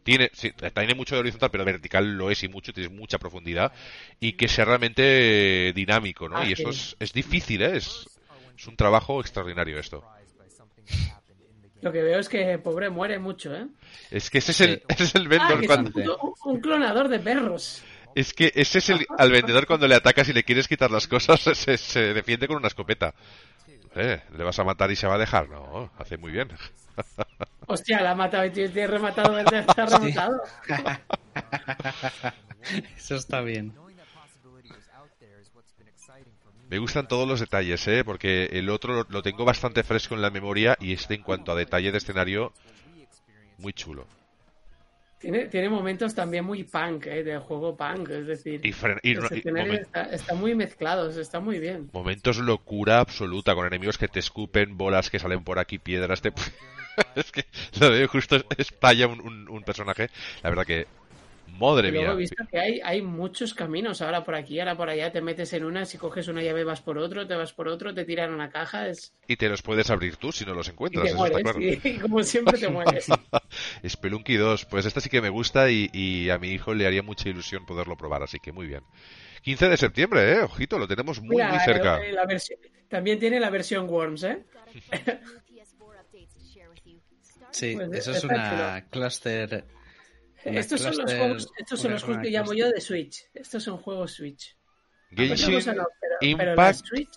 [0.04, 3.72] tiene, sí, tiene mucho de horizontal, pero vertical lo es y mucho, tiene mucha profundidad,
[4.20, 6.36] y que sea realmente dinámico, ¿no?
[6.38, 7.76] Ah, y esto es, es difícil, ¿eh?
[7.76, 8.08] Es,
[8.56, 10.04] es un trabajo extraordinario esto.
[11.80, 13.66] Lo que veo es que pobre muere mucho, ¿eh?
[14.10, 17.18] Es que ese es el, ese es el Ah, es un, cuando, un clonador de
[17.20, 17.82] perros.
[18.14, 21.06] Es que ese es el, al vendedor cuando le atacas y le quieres quitar las
[21.06, 23.14] cosas, se, se defiende con una escopeta.
[23.94, 25.48] Eh, ¿Le vas a matar y se va a dejar?
[25.48, 26.48] No, hace muy bien.
[27.66, 30.42] Hostia, la ha matado y te he rematado, te ha rematado.
[32.96, 33.74] Eso está bien.
[36.68, 38.04] Me gustan todos los detalles, ¿eh?
[38.04, 41.52] Porque el otro lo, lo tengo bastante fresco en la memoria y este en cuanto
[41.52, 42.52] a detalle de escenario,
[43.58, 44.06] muy chulo.
[45.18, 47.24] Tiene, tiene momentos también muy punk, ¿eh?
[47.24, 48.68] Del juego punk, es decir, Y,
[49.02, 51.90] y- los está, está muy mezclados, está muy bien.
[51.92, 56.32] momentos locura absoluta, con enemigos que te escupen, bolas que salen por aquí, piedras, te...
[57.16, 57.44] es que
[57.80, 60.08] lo veo justo estalla un, un- un personaje.
[60.42, 60.86] La verdad que,
[61.58, 62.12] madre Y luego mía.
[62.12, 65.52] he visto que hay, hay muchos caminos, ahora por aquí, ahora por allá, te metes
[65.52, 68.32] en una, si coges una llave vas por otro, te vas por otro, te tiran
[68.32, 69.12] una caja, es...
[69.26, 71.42] Y te los puedes abrir tú si no los y encuentras, te eso está mueres,
[71.52, 71.60] claro.
[71.60, 73.06] y como siempre te mueres.
[73.86, 77.02] Spelunky 2, pues esta sí que me gusta y, y a mi hijo le haría
[77.02, 78.82] mucha ilusión poderlo probar, así que muy bien.
[79.42, 81.98] 15 de septiembre, eh, ojito, lo tenemos muy, Mira, muy cerca.
[81.98, 84.44] eh, la versión- también tiene la versión Worms, ¿eh?
[87.52, 89.64] Sí, Pues, eso es una cluster.
[90.44, 93.24] Estos son los juegos, estos son los juegos que llamo yo de Switch.
[93.34, 94.56] Estos son juegos Switch.
[95.10, 97.10] Genshin cosa no, pero, pero la Impact, Switch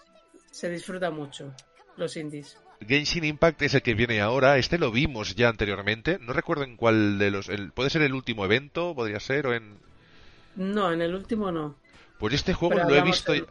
[0.50, 1.54] se disfruta mucho,
[1.98, 2.58] los indies.
[2.88, 6.78] Genshin Impact es el que viene ahora, este lo vimos ya anteriormente, no recuerdo en
[6.78, 9.78] cuál de los, el- puede ser el último evento, podría ser, o en...
[10.56, 11.76] No, en el último no.
[12.18, 13.46] Pues este juego Pero lo he visto, en-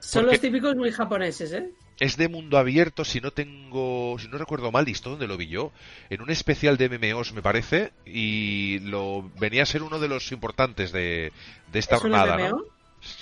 [0.00, 1.70] Son los típicos muy japoneses, ¿eh?
[2.00, 5.48] es de mundo abierto, si no tengo, si no recuerdo mal, ¿listo dónde lo vi
[5.48, 5.72] yo?
[6.10, 10.30] En un especial de MMOs me parece, y lo venía a ser uno de los
[10.30, 11.32] importantes de,
[11.72, 12.48] de esta ¿Es un jornada, MMO?
[12.58, 12.64] ¿no?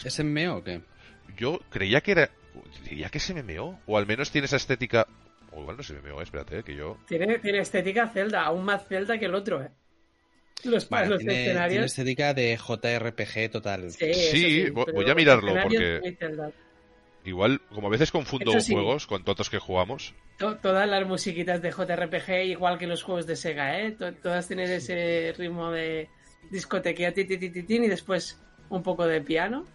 [0.05, 0.83] ¿Es MMO o qué?
[1.39, 2.31] Yo creía que era.
[2.89, 3.81] Diría que es MMO.
[3.87, 5.07] O al menos tiene esa estética.
[5.53, 6.99] O igual no es MMO, espérate, eh, que yo.
[7.09, 9.71] Tiene, tiene estética Zelda, aún más Zelda que el otro, ¿eh?
[10.65, 11.85] Los, Vale, los tiene, tiene escenarios.
[11.87, 13.91] estética de JRPG total.
[13.91, 16.01] Sí, Sí, sí, voy- a mirarlo, porque-.
[17.27, 18.73] Igual, como a veces confundo sí.
[18.73, 20.15] juegos con todos que jugamos.
[20.39, 23.91] To- Todas las musiquitas de JRPG, igual que los juegos de Sega, ¿eh?
[23.93, 26.09] To- Todas tienen ese ritmo de
[26.51, 29.67] discotequía, ti, ti, ti, y después un poco de piano.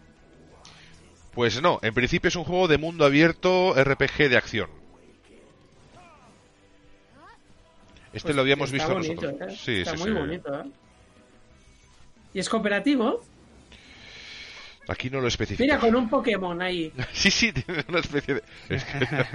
[1.33, 4.69] Pues no, en principio es un juego de mundo abierto RPG de acción.
[8.13, 9.53] Este Pues lo habíamos está visto bonito, nosotros.
[9.53, 9.57] ¿eh?
[9.57, 10.17] Sí, está sí, muy sí.
[10.17, 10.65] bonito, ¿eh?
[12.33, 13.21] ¿Y es cooperativo?
[14.91, 15.63] Aquí no lo especifica.
[15.63, 16.91] Mira, con un Pokémon ahí.
[17.13, 18.43] Sí, sí, tiene una especie de.
[18.75, 19.25] es que-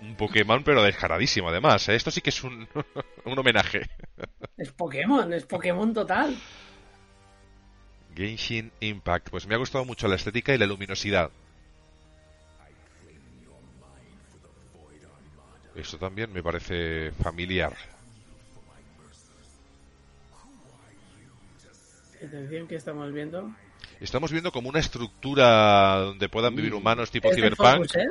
[0.02, 1.88] un Pokémon, pero descaradísimo, además.
[1.88, 1.96] ¿eh?
[1.96, 2.68] Esto sí que es un,
[3.24, 3.82] un homenaje.
[4.56, 6.36] Es Pokémon, es Pokémon total.
[8.14, 9.28] Genshin Impact.
[9.30, 11.30] Pues me ha gustado mucho la estética y la luminosidad.
[15.74, 17.74] Esto también me parece familiar.
[22.24, 23.52] Atención, que estamos viendo.
[24.00, 27.94] Estamos viendo como una estructura donde puedan vivir humanos tipo Cyberpunk.
[27.96, 28.08] ¿eh?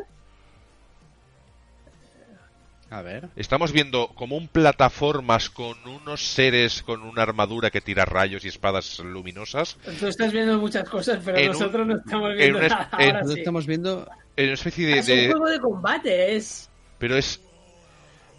[2.92, 3.30] A ver.
[3.36, 8.48] Estamos viendo como un plataformas con unos seres con una armadura que tira rayos y
[8.48, 9.76] espadas luminosas.
[10.00, 12.90] Tú estás viendo muchas cosas, pero En un- nosotros no estamos en viendo en- Ahora
[13.14, 13.40] Nosotros sí.
[13.40, 14.08] estamos viendo.
[14.38, 16.70] En una especie de, Es un de- juego de combate, es...
[17.00, 17.42] pero es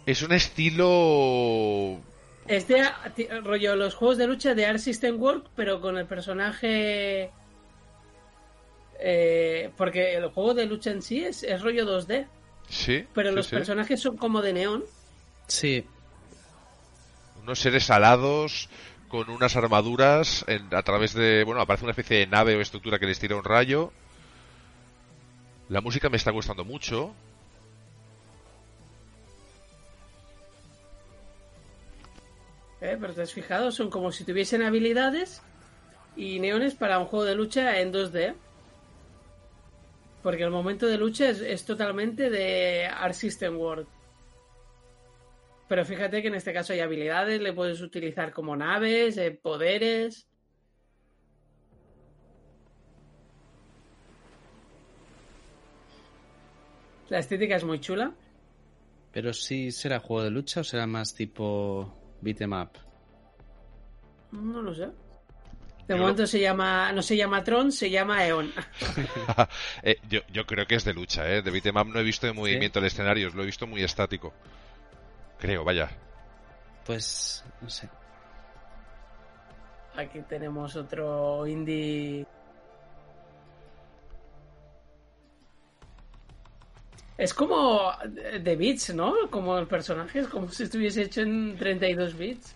[0.05, 1.99] es un estilo
[2.47, 2.83] Es de
[3.43, 7.29] rollo los juegos de lucha de Art System Work, pero con el personaje.
[8.99, 12.27] eh, porque el juego de lucha en sí es, es rollo 2D,
[12.69, 13.55] sí, pero sí, los sí.
[13.55, 14.83] personajes son como de neón.
[15.47, 15.85] Sí,
[17.47, 18.69] unos seres alados
[19.07, 23.05] con unas armaduras a través de, bueno, aparece una especie de nave o estructura que
[23.05, 23.93] les tira un rayo.
[25.69, 27.13] La música me está gustando mucho.
[32.79, 35.41] Eh, pero te has fijado, son como si tuviesen habilidades
[36.15, 38.35] y neones para un juego de lucha en 2D.
[40.21, 43.87] Porque el momento de lucha es, totalmente de Art System World.
[45.67, 50.27] Pero fíjate que en este caso hay habilidades, le puedes utilizar como naves, eh, poderes.
[57.09, 58.13] La estética es muy chula.
[59.13, 62.71] Pero sí será juego de lucha o será más tipo beat'em up.
[64.31, 64.89] No lo sé.
[65.87, 68.51] De momento se llama, no se llama Tron, se llama Eon.
[69.83, 71.41] Eh, yo, creo que es de lucha, ¿eh?
[71.41, 74.33] De beat'em no he visto de movimiento el escenario, lo he visto muy estático.
[75.39, 75.89] Creo, vaya.
[76.85, 77.89] Pues, no sé.
[79.95, 82.25] Aquí tenemos otro indie.
[87.17, 87.91] Es como
[88.39, 89.13] de bits, ¿no?
[89.29, 92.55] Como el personaje, es como si estuviese hecho en 32 bits.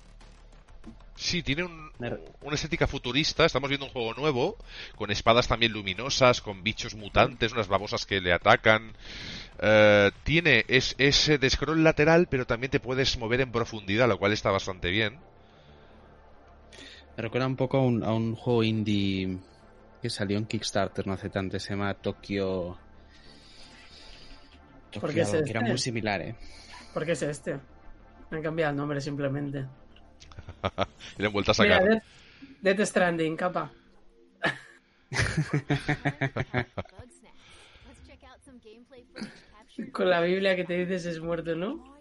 [1.15, 3.45] Sí, tiene una estética futurista.
[3.45, 4.57] Estamos viendo un juego nuevo,
[4.95, 8.93] con espadas también luminosas, con bichos mutantes, unas babosas que le atacan.
[9.59, 14.17] Eh, tiene es, ese de scroll lateral, pero también te puedes mover en profundidad, lo
[14.17, 15.19] cual está bastante bien.
[17.15, 19.37] Me recuerda un poco a un, juego indie
[20.01, 22.77] que salió en Kickstarter no hace tanto, se llama Tokyo.
[24.91, 26.35] Tokyo qué es que era muy similar, ¿eh?
[26.93, 27.59] ¿Por qué es este?
[28.29, 29.65] Me han cambiado el nombre simplemente.
[31.17, 31.81] y le han vuelto a sacar.
[31.81, 32.03] Mira,
[32.61, 33.71] Death, Stranding, capa.
[39.91, 41.91] Con la Biblia que te dices es muerto, ¿no?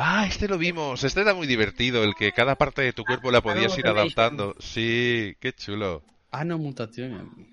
[0.00, 1.02] Ah, este lo vimos.
[1.02, 4.54] Este era muy divertido, el que cada parte de tu cuerpo la podías ir adaptando.
[4.60, 6.04] Sí, qué chulo.
[6.30, 7.48] Ah, Mutación.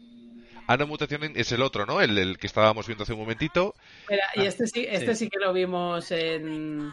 [0.67, 2.01] Ano ah, Mutación es el otro, ¿no?
[2.01, 3.75] El, que estábamos viendo hace un momentito.
[4.36, 6.91] y este sí, este sí que lo vimos en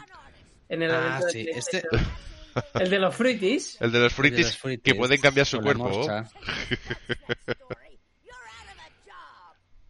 [0.69, 1.47] en el ah, sí.
[1.49, 1.83] este...
[2.75, 3.81] El de los fruitis.
[3.81, 6.05] El de los fruitis, que pueden cambiar su cuerpo.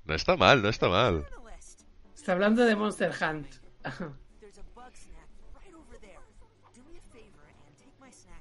[0.05, 1.25] no está mal, no está mal.
[2.15, 3.47] Está hablando de Monster Hunt.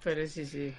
[0.05, 0.72] pero sí, sí.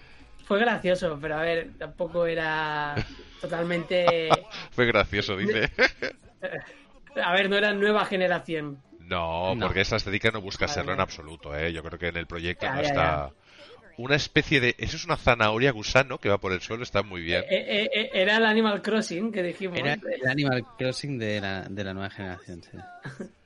[0.43, 2.95] Fue gracioso, pero a ver, tampoco era
[3.39, 4.29] totalmente...
[4.71, 5.69] Fue gracioso, dice.
[7.23, 8.81] a ver, no era nueva generación.
[8.99, 11.71] No, porque esa estética no busca serlo en absoluto, ¿eh?
[11.71, 13.31] Yo creo que en el proyecto no está...
[13.95, 14.75] Una especie de...
[14.79, 17.41] Eso es una zanahoria gusano que va por el suelo, está muy bien.
[17.43, 19.77] Eh, eh, eh, era el Animal Crossing que dijimos.
[19.77, 22.77] Era el Animal Crossing de la, de la nueva generación, sí.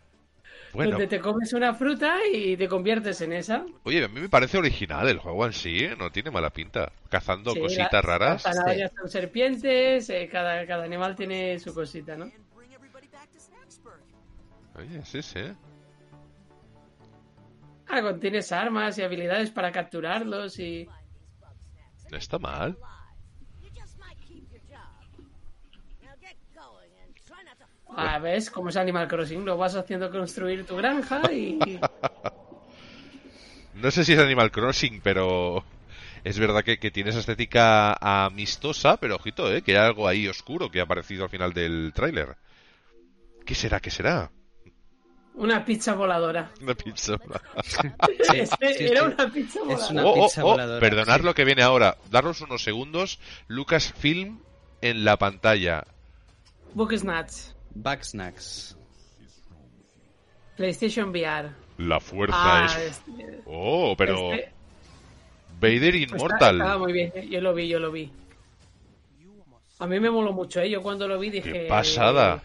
[0.78, 0.92] Bueno.
[0.92, 3.66] Donde te comes una fruta y te conviertes en esa.
[3.82, 6.92] Oye, a mí me parece original el juego en sí, no tiene mala pinta.
[7.10, 8.44] Cazando cositas raras.
[8.46, 12.30] Las zanahorias son serpientes, cada, cada animal tiene su cosita, ¿no?
[14.76, 15.40] Oye, sí, sí.
[17.88, 20.88] Ah, tienes armas y habilidades para capturarlos y...
[22.12, 22.78] No está mal.
[27.98, 28.52] Ah, ¿ves?
[28.52, 31.58] Como es Animal Crossing, lo vas haciendo construir tu granja y...
[33.74, 35.64] no sé si es Animal Crossing, pero
[36.24, 39.64] es verdad que, que, tiene esa estética amistosa, pero ojito, ¿eh?
[39.64, 42.38] que hay algo ahí oscuro que ha aparecido al final del tráiler.
[43.46, 43.80] ¿Qué será?
[43.80, 44.30] ¿Qué será?
[45.34, 46.52] Una pizza voladora.
[46.62, 47.42] Una pizza voladora.
[48.80, 49.86] era una pizza voladora.
[49.86, 51.98] Es una oh, oh, oh, perdonad lo que viene ahora.
[52.12, 53.20] Daros unos segundos.
[53.48, 54.40] Lucasfilm
[54.82, 55.84] en la pantalla.
[56.74, 57.57] Book Snacks.
[57.82, 58.78] Back Snacks.
[60.56, 61.52] PlayStation VR.
[61.78, 62.78] La fuerza ah, es.
[62.78, 64.34] Este- oh, pero.
[64.34, 64.54] Este-
[65.60, 66.56] Vader pues Immortal.
[66.58, 68.12] Estaba muy bien, yo lo vi, yo lo vi.
[69.80, 70.70] A mí me moló mucho, ¿eh?
[70.70, 71.52] Yo cuando lo vi dije.
[71.52, 72.44] ¡Qué pasada!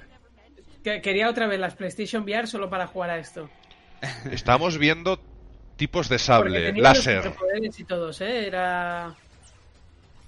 [0.82, 3.48] Quería otra vez las PlayStation VR solo para jugar a esto.
[4.30, 5.18] Estamos viendo
[5.76, 7.32] tipos de sable, láser.
[7.78, 8.46] Y todos, ¿eh?
[8.46, 9.14] Era...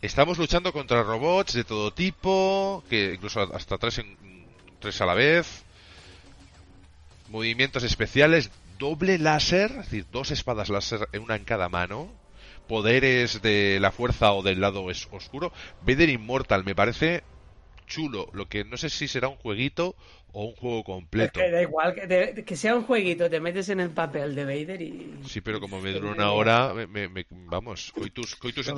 [0.00, 4.16] Estamos luchando contra robots de todo tipo, que incluso hasta tres, en,
[4.84, 5.64] tres a la vez.
[7.30, 12.12] Movimientos especiales, doble láser, es decir, dos espadas láser, una en cada mano.
[12.68, 15.52] Poderes de la fuerza o del lado oscuro.
[15.86, 17.24] Vader Immortal, me parece
[17.86, 18.28] chulo.
[18.32, 19.96] Lo que no sé si será un jueguito
[20.32, 21.40] o un juego completo.
[21.40, 25.14] que da igual, que, sea un jueguito, te metes en el papel de Vader y...
[25.26, 28.68] Sí, pero como me dura una hora, me, me, vamos, coitus, coitus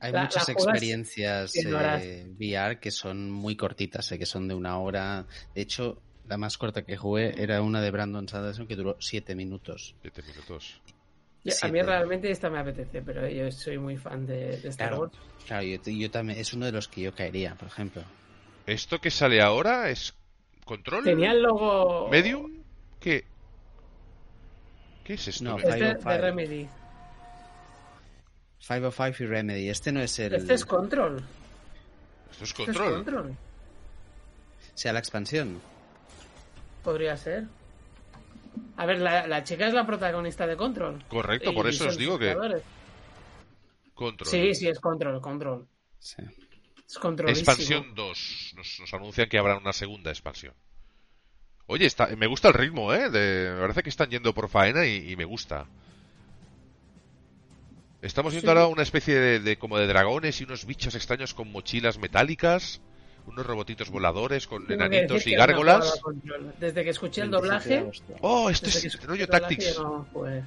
[0.00, 5.26] Hay muchas experiencias eh, VR que son muy cortitas, eh, que son de una hora.
[5.54, 9.34] De hecho, la más corta que jugué era una de Brandon Sanderson que duró siete
[9.34, 9.94] minutos.
[10.02, 10.80] Siete minutos.
[11.44, 14.88] Yo- a mí realmente esta me apetece, pero yo soy muy fan de, de Star
[14.88, 15.12] Claro, Wars.
[15.46, 18.02] claro yo, yo también, es uno de los que yo caería, por ejemplo.
[18.66, 20.14] ¿Esto que sale ahora es
[20.64, 21.04] control?
[21.04, 22.08] Tenía el logo...
[22.10, 22.52] ¿Medium?
[23.00, 23.24] ¿Qué?
[25.04, 25.44] ¿Qué es esto?
[25.44, 26.18] No, Este de 505.
[26.20, 26.68] Remedy.
[28.60, 29.68] 505 y Remedy.
[29.68, 30.34] Este no es el.
[30.34, 31.22] Este es Control.
[32.30, 33.36] Esto es Este es control.
[34.74, 35.60] Sea la expansión.
[36.84, 37.44] Podría ser.
[38.76, 41.02] A ver, la, la chica es la protagonista de Control.
[41.08, 42.34] Correcto, por Y eso os digo que
[43.94, 44.28] control.
[44.28, 45.66] Sí, sí, es Control, Control.
[45.98, 46.22] Sí.
[46.86, 47.30] Es Control.
[47.30, 48.52] Expansión 2.
[48.56, 50.54] Nos, nos anuncian que habrá una segunda expansión.
[51.66, 53.10] Oye, está, me gusta el ritmo, ¿eh?
[53.10, 55.66] De- me parece que están yendo por faena y, y me gusta.
[58.02, 58.56] Estamos viendo Sí.
[58.58, 62.80] ahora una especie de, de- como de dragones y unos bichos extraños con mochilas metálicas,
[63.26, 66.00] unos robotitos voladores con Tengo enanitos y no gárgolas.
[66.60, 68.18] Desde que escuché el 27 de doblaje.
[68.20, 69.78] Oh, esto es rollo Tactics.
[69.80, 70.42] no jugué.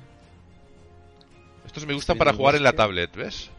[1.65, 3.49] Estos me gustan Sí, para jugar en la tablet, ¿ves?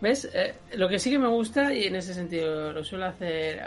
[0.00, 0.28] ¿Ves?
[0.32, 3.62] Eh, lo que sí que me gusta, y en ese sentido lo suele hacer eh,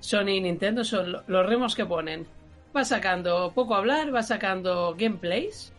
[0.00, 2.26] Sony y Nintendo, son lo- los remos que ponen.
[2.76, 5.72] Va sacando poco hablar, va sacando gameplays,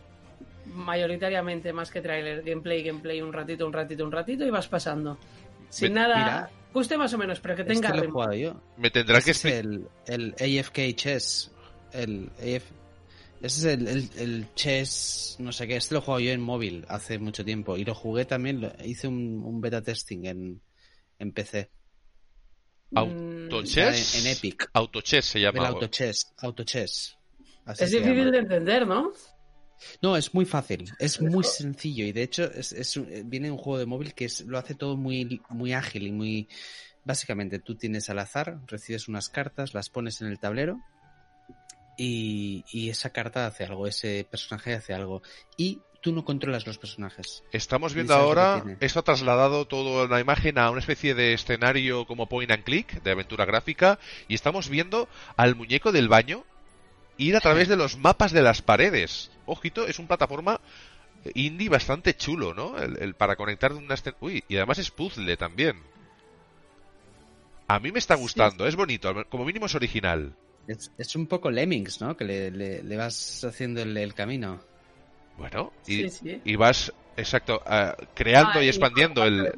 [0.66, 5.18] mayoritariamente más que trailer, gameplay, gameplay, un ratito, un ratito, un ratito, y vas pasando.
[5.68, 6.50] Sin nada, mira.
[6.72, 8.14] guste más o menos, pero que tenga Este lo he ritmo.
[8.14, 8.60] jugado yo.
[8.76, 11.50] Me tendrá Ese que es el, el AFK Chess.
[11.92, 12.64] El AF...
[13.42, 15.76] Ese es el, el, el chess, no sé qué.
[15.76, 17.76] Este lo he jugado yo en móvil hace mucho tiempo.
[17.76, 20.62] Y lo jugué también, lo- hice un, un beta testing en,
[21.18, 21.68] en PC.
[22.90, 24.14] Mm, Autochess.
[24.14, 24.70] En- en Epic.
[24.72, 25.68] Autochess se El llama.
[25.68, 26.32] autochess.
[26.38, 27.16] Autochess.
[27.66, 28.30] Así Es difícil llama.
[28.30, 29.12] de entender, ¿no?
[30.02, 33.58] No, es muy fácil, es muy sencillo y de hecho es, es un- viene un
[33.58, 36.48] juego de móvil que es- lo hace todo muy, muy ágil y muy...
[37.06, 40.80] Básicamente tú tienes al azar, recibes unas cartas, las pones en el tablero
[41.96, 45.22] y, y esa carta hace algo, ese personaje hace algo
[45.56, 47.42] y tú no controlas los personajes.
[47.52, 52.28] Estamos viendo ahora, esto ha trasladado toda la imagen a una especie de escenario como
[52.28, 56.44] point and click, de aventura gráfica, y estamos viendo al muñeco del baño
[57.18, 59.30] ir a través de los mapas de las paredes.
[59.46, 60.60] Ojito, es un plataforma
[61.34, 62.78] indie bastante chulo, ¿no?
[62.78, 64.16] El, el para conectar de una escena...
[64.20, 65.80] Uy, y además es puzzle también.
[67.66, 70.34] A mí me está gustando, es bonito, al- como mínimo es original.
[70.66, 72.16] Es, es un poco Lemmings, ¿no?
[72.16, 74.60] Que le, le- le vas haciendo el, el camino.
[75.38, 76.40] Bueno, y, Sí, sí.
[76.44, 79.52] y vas, exacto, ah, creando Ah, y expandiendo el,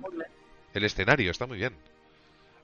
[0.73, 1.75] el escenario, está muy bien.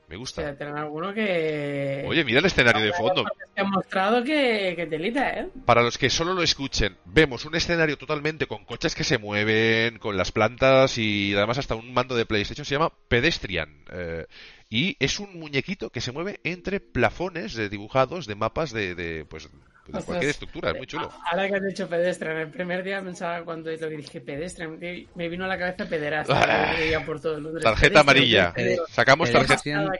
[0.09, 0.41] Me O gusta.
[0.41, 2.05] sea, que...
[2.07, 3.23] Oye, mira el escenario de fondo.
[3.55, 5.49] han mostrado que, que telita, ¿eh?
[5.65, 9.99] Para los que solo lo escuchen, vemos un escenario totalmente con coches que se mueven,
[9.99, 12.65] con las plantas y además hasta un mando de PlayStation.
[12.65, 13.83] Se llama Pedestrian.
[13.91, 14.25] eh,
[14.69, 19.23] y es un muñequito que se mueve entre plafones de dibujados de mapas de, de,
[19.25, 19.47] pues,
[19.85, 20.05] de Ostras.
[20.05, 20.71] cualquier estructura.
[20.71, 21.09] Es muy chulo.
[21.31, 24.67] Ahora que has dicho pedestre, el primer día pensaba cuando lo dije pedestre,
[25.15, 26.33] me vino a la cabeza pederasta.
[26.95, 27.05] Ah.
[27.05, 27.63] por todo Londres.
[27.63, 28.53] Tarjeta Pedestre, amarilla.
[28.53, 28.85] pedestre.
[28.93, 29.91] Sacamos tarjeta.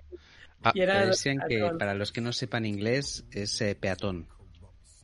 [0.64, 1.78] Ah, pedestrian que peatón.
[1.78, 4.28] para los que no sepan inglés es eh, peatón.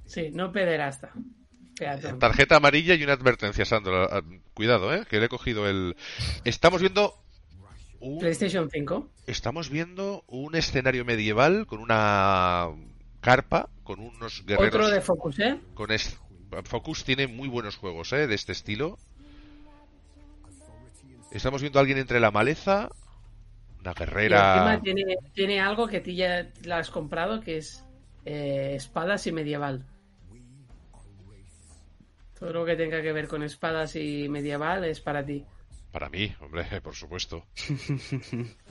[0.06, 1.12] Sí, no pederasta.
[1.78, 2.20] Peatón.
[2.20, 4.04] Tarjeta amarilla y una advertencia, Sandro.
[4.12, 4.22] Ah,
[4.54, 5.96] Cuidado, eh, que le he cogido el.
[6.46, 7.14] Estamos viendo.
[8.00, 8.20] Un...
[8.20, 9.10] PlayStation 5.
[9.28, 12.70] Estamos viendo un escenario medieval con una
[13.22, 14.76] carpa, con unos guerreros.
[14.76, 15.60] Otro de Focus, ¿eh?
[15.74, 16.18] Con es-
[16.64, 18.28] Focus tiene muy buenos juegos, ¿eh?
[18.28, 18.98] De este estilo.
[21.32, 22.90] Estamos viendo a alguien entre la maleza.
[23.82, 24.80] Una guerrera.
[24.84, 27.84] tiene, tiene algo que tú ya la has comprado, que es
[28.26, 29.86] eh, espadas y medieval.
[32.40, 35.46] Todo lo que tenga que ver con espadas y medieval es para ti.
[35.92, 37.46] Para mí, hombre, por supuesto.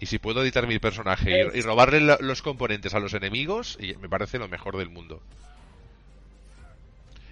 [0.00, 3.94] y si puedo editar mi personaje y, robarle la- los componentes a los enemigos, y
[3.96, 5.22] me parece lo mejor del mundo.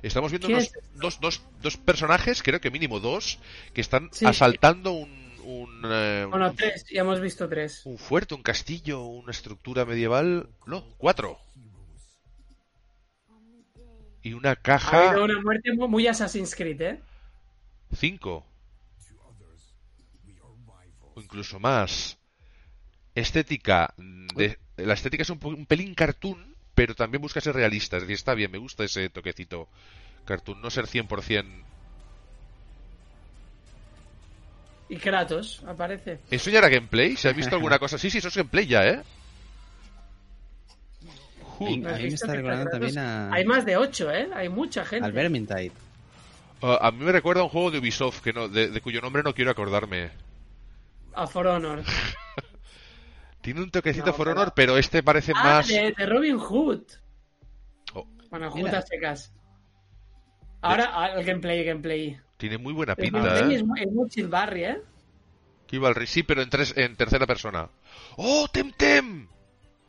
[0.02, 3.38] Estamos viendo ¿Qué unos- es dos, dos, dos personajes, creo que mínimo dos,
[3.72, 4.24] que están Sí.
[4.26, 7.82] asaltando un, un, eh, Bueno, tres, ya hemos visto tres.
[7.86, 10.48] un fuerte, un castillo, una estructura medieval.
[10.66, 11.38] No, cuatro.
[14.22, 15.10] Y una Ha caja.
[15.10, 17.00] habido una muerte mu- muy Assassin's Creed, ¿eh?
[17.94, 18.44] Cinco.
[21.14, 22.15] O incluso más.
[23.16, 23.94] Estética.
[23.96, 27.96] mm, De, la estética es un, pelín cartoon, pero también busca ser realista.
[27.96, 29.68] Es decir, está bien, me gusta ese toquecito
[30.26, 30.60] cartoon.
[30.60, 31.44] No ser 100%.
[34.88, 36.20] Y Kratos aparece.
[36.30, 37.16] ¿Eso ya era gameplay?
[37.16, 37.98] ¿Se ha visto alguna cosa?
[37.98, 39.02] Sí, sí, eso es gameplay ya, ¿eh?
[41.58, 44.28] Mí me está recordando también a, Hay más de ocho, ¿eh?
[44.34, 45.06] Hay mucha gente.
[45.06, 45.72] al Vermintide.
[46.62, 49.00] Ah, a mí me recuerda a un juego de Ubisoft que no, de, de cuyo
[49.00, 50.10] nombre no quiero acordarme.
[51.14, 51.82] A For Honor.
[53.46, 55.68] Tiene un toquecito No, For pero- Honor, pero este parece Ah, más.
[55.68, 56.82] de, de Robin Hood.
[57.94, 59.32] Oh, Bueno, a secas.
[60.60, 62.20] Ahora, el gameplay, el gameplay.
[62.38, 63.54] Tiene muy buena El pinta, gameplay ¿eh?
[63.58, 64.82] es, muy- es muy chill barry, ¿eh?
[66.06, 67.70] Sí, pero en, tres, en tercera persona.
[68.16, 69.28] ¡Oh, Temtem!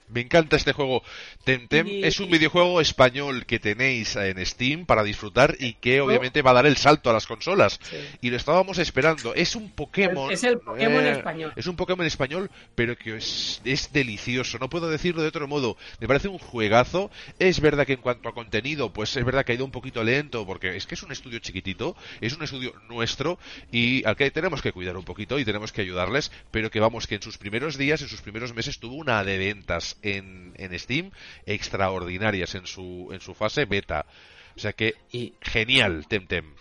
[0.09, 1.03] Me encanta este juego.
[1.43, 6.41] Temtem Y- es un videojuego español que tenéis en Steam para disfrutar y que obviamente
[6.41, 7.79] va a dar el salto a las consolas.
[7.81, 7.97] Sí.
[8.21, 9.33] Y lo estábamos esperando.
[9.33, 10.31] Es un Pokémon.
[10.31, 11.53] Es el Pokémon eh, español.
[11.55, 14.57] Es un Pokémon español, pero que es, es delicioso.
[14.59, 15.77] No puedo decirlo de otro modo.
[15.99, 17.11] Me parece un juegazo.
[17.39, 20.03] Es verdad que en cuanto a contenido, pues es verdad que ha ido un poquito
[20.03, 23.39] lento, porque es que es un estudio chiquitito, es un estudio nuestro
[23.71, 27.07] y al que tenemos que cuidar un poquito y tenemos que ayudarles, pero que vamos,
[27.07, 30.77] que en sus primeros días, en sus primeros meses, tuvo una de ventas en, en
[30.79, 31.11] Steam
[31.45, 34.05] extraordinarias en su, en su fase beta.
[34.55, 36.53] O sea que, Y genial, Temtem.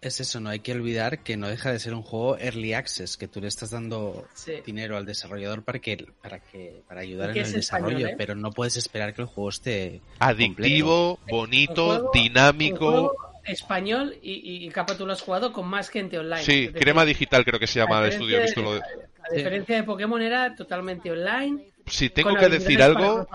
[0.00, 3.16] es eso, no hay que olvidar que no deja de ser un juego early access,
[3.16, 4.54] que tú le estás dando Sí.
[4.66, 7.60] dinero al desarrollador para que para que para ayudar en el español,
[7.94, 8.14] desarrollo, ¿eh?
[8.18, 13.14] pero no puedes esperar que el juego esté Adictivo, bonito, juego- dinámico.
[13.44, 16.42] español y, y, y capa tú lo has jugado con más gente online.
[16.42, 18.38] Sí, Crema Digital creo que se llama el estudio.
[18.38, 21.62] He visto diferencia lo de- A diferencia de Pokémon era totalmente online.
[21.86, 23.26] Si tengo que decir algo,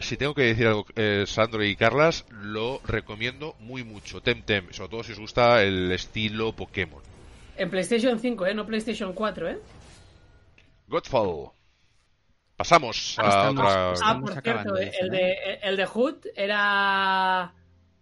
[0.00, 4.20] si tengo que decir algo, eh, Sandro y Carlas, lo recomiendo muy mucho.
[4.20, 7.02] Temtem, sobre todo si os gusta el estilo Pokémon.
[7.56, 8.54] En PlayStation 5, ¿eh?
[8.54, 9.58] No PlayStation 4, ¿eh?
[10.88, 11.50] Godfall.
[12.56, 13.92] Pasamos a Estamos- otra.
[14.04, 17.52] Ah, por cierto, el de, el de Hood era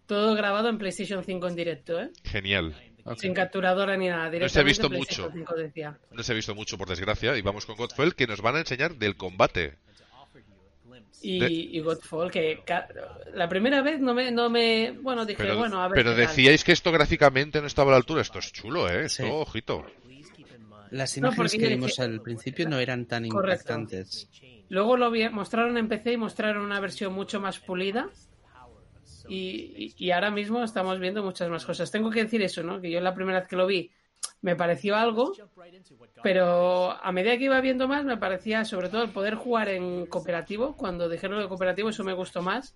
[0.07, 2.11] todo grabado en PlayStation 5 en directo, ¿eh?
[2.25, 2.75] Genial.
[3.19, 4.49] Sin capturadora ni nada.
[4.49, 5.31] se ha visto mucho.
[5.33, 5.99] 5 decía.
[6.13, 8.59] No se ha visto mucho, por desgracia, y vamos con Godfall, que nos van a
[8.61, 9.79] enseñar del combate.
[11.23, 12.89] Y, De- y Godfall, que ca-
[13.35, 15.95] la primera vez no me, no me bueno, dije, Pero, bueno, a ver.
[15.95, 16.21] pero tal.
[16.21, 18.23] decíais que esto gráficamente no estaba a la altura.
[18.23, 19.05] Esto es chulo, ¿eh?
[19.05, 19.29] Esto, Sí.
[19.31, 19.85] ojito.
[20.91, 23.75] Las No, imágenes que vimos dije- al principio no eran tan Correcto.
[23.75, 24.29] impactantes.
[24.71, 28.09] Luego lo vi- mostraron en PC y mostraron una versión mucho más pulida.
[29.31, 31.91] Y, y- ahora mismo estamos viendo muchas más cosas.
[31.91, 32.81] Tengo que decir eso, ¿no?
[32.81, 33.91] Que yo la primera vez que lo vi
[34.43, 35.33] me pareció algo,
[36.23, 40.07] pero a medida que iba viendo más me parecía sobre todo el poder jugar en
[40.07, 40.77] cooperativo.
[40.77, 42.75] Cuando dijeron lo cooperativo eso me gustó más.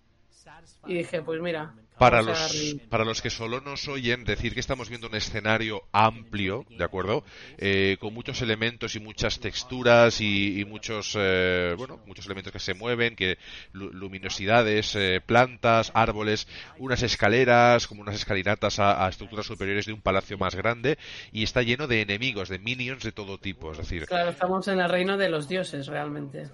[0.86, 1.72] Y dije, pues mira.
[1.96, 6.66] Para los, para los que solo nos oyen, decir que estamos viendo un escenario amplio,
[6.76, 7.22] ¿de acuerdo?
[7.56, 12.58] Eh, con muchos elementos y muchas texturas y, y muchos, eh, bueno, muchos elementos que
[12.58, 13.38] se mueven, que
[13.72, 19.92] lu- luminosidades, eh, plantas, árboles, unas escaleras, como unas escalinatas a, a estructuras superiores de
[19.92, 20.98] un palacio más grande
[21.30, 24.80] y está lleno de enemigos, de minions de todo tipo, es decir, Claro, estamos en
[24.80, 26.48] el reino de los dioses realmente.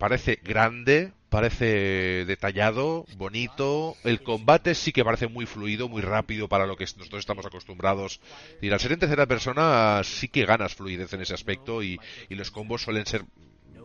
[0.00, 3.96] Parece grande, parece detallado, bonito.
[4.02, 8.18] El combate sí que parece muy fluido, muy rápido para lo que nosotros estamos acostumbrados.
[8.62, 12.34] Y al ser en tercera persona sí que ganas fluidez en ese aspecto y, y
[12.34, 13.24] los combos suelen ser...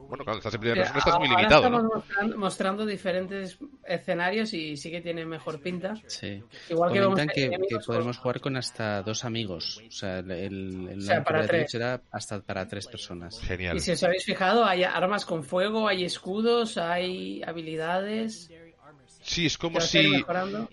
[0.08, 1.90] Bueno, claro, estás en primera persona, estás muy Ahora limitado, estamos ¿no?
[1.96, 5.94] mostrando, mostrando diferentes escenarios y sí que tiene mejor pinta.
[6.08, 6.44] Sí.
[6.70, 9.82] Igual que Comentan que, que amigos podemos jugar con hasta dos amigos.
[9.88, 11.72] O sea, el, el, el O sea, para tres.
[11.72, 13.40] será hasta para tres personas.
[13.42, 13.78] Genial.
[13.78, 18.50] Y si os habéis fijado, hay armas con fuego, hay escudos, hay habilidades.
[19.24, 20.24] Sí, es como que si,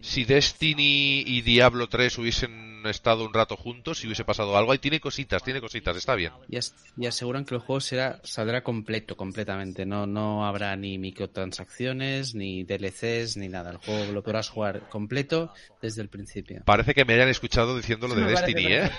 [0.02, 4.72] si Destiny y Diablo 3 hubiesen estado un rato juntos y hubiese pasado algo.
[4.72, 6.32] Ahí tiene cositas, tiene cositas, está bien.
[6.48, 9.86] Y, as- y aseguran que el juego será, saldrá completo, completamente.
[9.86, 13.70] No, no habrá ni microtransacciones, ni DLCs, ni nada.
[13.70, 16.62] El juego lo podrás jugar completo desde el principio.
[16.64, 18.90] Parece que me hayan escuchado diciendo lo de Destiny, ¿eh?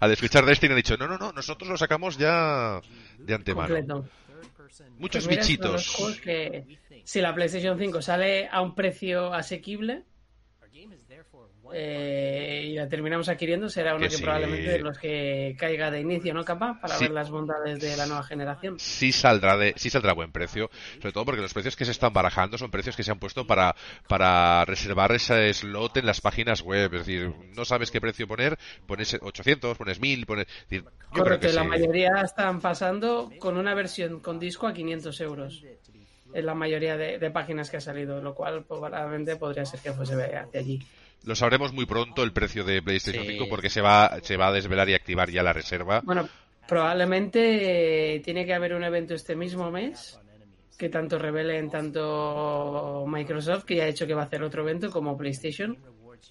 [0.00, 2.80] Al escuchar Destiny han dicho, no, no, no, nosotros lo sacamos ya
[3.18, 3.68] de antemano.
[3.74, 4.08] Completo.
[4.98, 6.20] Muchos Pues mira, bichitos.
[6.22, 10.04] que si la PlayStation 5 sale a un precio asequible
[11.74, 14.22] eh, y la terminamos adquiriendo, será uno Que que, sí.
[14.22, 16.78] probablemente de los que caiga de inicio, ¿no, capa?
[16.80, 17.04] Para Sí.
[17.04, 18.78] ver las bondades de la nueva generación.
[18.78, 20.70] Sí saldrá de, sí saldrá a buen precio,
[21.00, 23.46] sobre todo porque los precios que se están barajando son precios que se han puesto
[23.46, 23.74] para,
[24.08, 26.92] para reservar ese slot en las páginas web.
[26.94, 30.46] Es decir, no sabes qué precio poner, pones 800, pones 1000, pones.
[30.48, 31.68] es decir, yo creo Correcto, que la sí.
[31.68, 35.64] mayoría están pasando con una versión con disco a 500 euros.
[36.34, 39.92] En la mayoría de, de páginas que ha salido, lo cual probablemente podría ser que
[39.92, 40.80] fuese hacia allí.
[41.24, 43.32] Lo sabremos muy pronto el precio de PlayStation Sí.
[43.32, 46.00] 5 porque se va, se va a desvelar y activar ya la reserva.
[46.04, 46.28] Bueno,
[46.66, 50.18] probablemente eh, tiene que haber un evento este mismo mes
[50.78, 54.90] que tanto revelen tanto Microsoft, que ya ha dicho que va a hacer otro evento,
[54.90, 55.78] como PlayStation,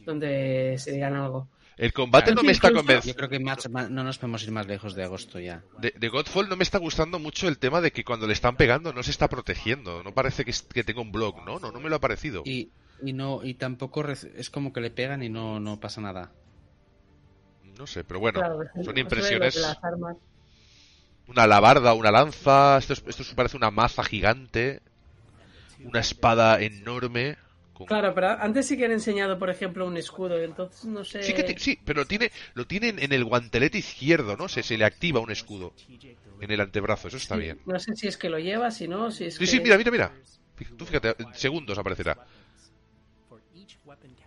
[0.02, 1.48] donde se digan algo.
[1.78, 3.18] El combate no me está Incluso- Yo convenciendo.
[3.18, 5.64] creo que más- más- no nos podemos ir más lejos de agosto ya.
[5.80, 8.56] De, de Godfall no me está gustando mucho el tema de que cuando le están
[8.58, 10.04] pegando no se está protegiendo.
[10.04, 11.60] No parece que, que tenga un blog, ¿no?
[11.60, 12.44] No, no me lo ha parecido.
[12.46, 12.70] Y,
[13.04, 16.32] y no y tampoco es como que le pegan y no, no pasa nada.
[17.78, 19.56] No sé, pero bueno, Claro, son ve impresiones.
[19.56, 20.18] las armas.
[21.34, 22.78] Una alabarda, una lanza.
[22.78, 24.82] Esto, es- esto parece una maza gigante.
[25.84, 27.38] Una espada enorme.
[27.74, 31.20] con- Claro, pero antes sí que han enseñado, por ejemplo, un escudo, entonces no sé...
[31.26, 34.48] Sí, que ti- sí, pero tiene, lo tiene en- el guantelete izquierdo, ¿no?
[34.48, 35.74] Se, se le activa un escudo
[36.42, 37.60] en el antebrazo, eso está Sí, bien.
[37.66, 39.52] No sé si es que lo lleva, si no, si es Sí, que...
[39.52, 40.12] sí, mira, mira, mira.
[40.78, 42.18] Tú fíjate, en segundos aparecerá.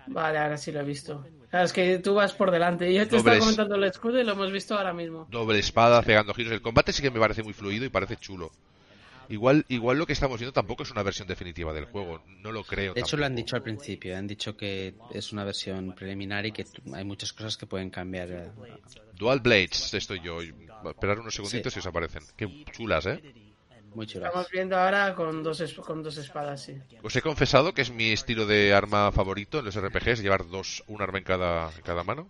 [0.07, 1.25] Vale, ahora sí lo he visto.
[1.51, 2.93] Claro, es que tú vas por delante.
[2.93, 3.21] Yo te Dobles.
[3.21, 5.27] estaba comentando el escudo y lo hemos visto ahora mismo.
[5.31, 6.53] Doble espada, pegando giros.
[6.53, 8.51] El combate sí que me parece muy fluido y parece chulo.
[9.31, 12.23] Igual, igual lo que estamos viendo tampoco es una versión definitiva del juego.
[12.43, 12.93] No lo creo.
[12.93, 14.17] De hecho, lo han dicho al principio.
[14.19, 18.53] Han dicho que es una versión preliminar y que hay muchas cosas que pueden cambiar.
[19.15, 20.41] Dual Blades, estoy yo.
[20.43, 21.79] Esperar unos segunditos Sí.
[21.79, 22.23] y os aparecen.
[22.37, 23.23] Qué chulas, ¿eh?
[23.95, 24.29] Muy chulas.
[24.29, 26.75] Estamos viendo ahora con dos, es- con dos espadas, sí.
[27.03, 30.83] Os he confesado que es mi estilo de arma favorito en los RPGs, llevar dos,
[30.89, 32.29] un arma en cada, en cada mano.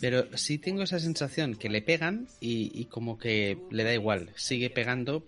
[0.00, 4.30] Pero sí tengo esa sensación que le pegan y, y como que le da igual.
[4.36, 5.24] Sigue pegando.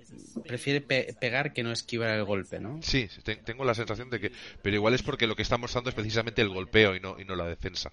[0.46, 2.78] Prefiere pe- pegar que no esquivar el golpe, ¿no?
[2.82, 4.32] Sí, te- tengo la sensación de que...
[4.60, 7.24] Pero igual es porque lo que está mostrando es precisamente el golpeo y no, y
[7.24, 7.90] no la defensa.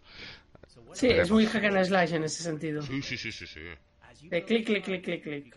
[0.92, 2.82] Sí, es muy hack and slash en ese sentido.
[2.82, 3.62] Sí, sí, sí, sí, sí.
[4.24, 5.56] De clic, clic, clic, clic, clic.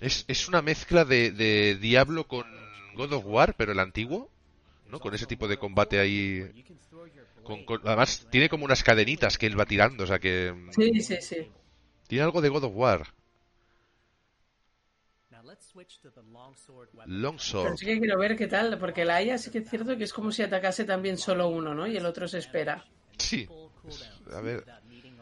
[0.00, 2.46] Es, es una mezcla de, de Diablo con
[2.94, 4.30] God of War, pero el antiguo,
[4.90, 5.00] ¿no?
[5.00, 6.64] Con ese tipo de combate ahí...
[7.44, 10.52] con- con- además, tiene como unas cadenitas que él va tirando, o sea que...
[10.52, 11.36] mm, Sí, sí, sí.
[12.06, 13.06] Tiene algo de God of War.
[17.04, 17.76] Pero Longsword.
[17.76, 20.12] sí que quiero ver qué tal, porque la Aya sí que es cierto que es
[20.12, 21.86] como si atacase también solo uno, ¿no?
[21.86, 22.84] Y el otro se espera.
[23.16, 23.48] Sí.
[24.32, 24.64] A ver,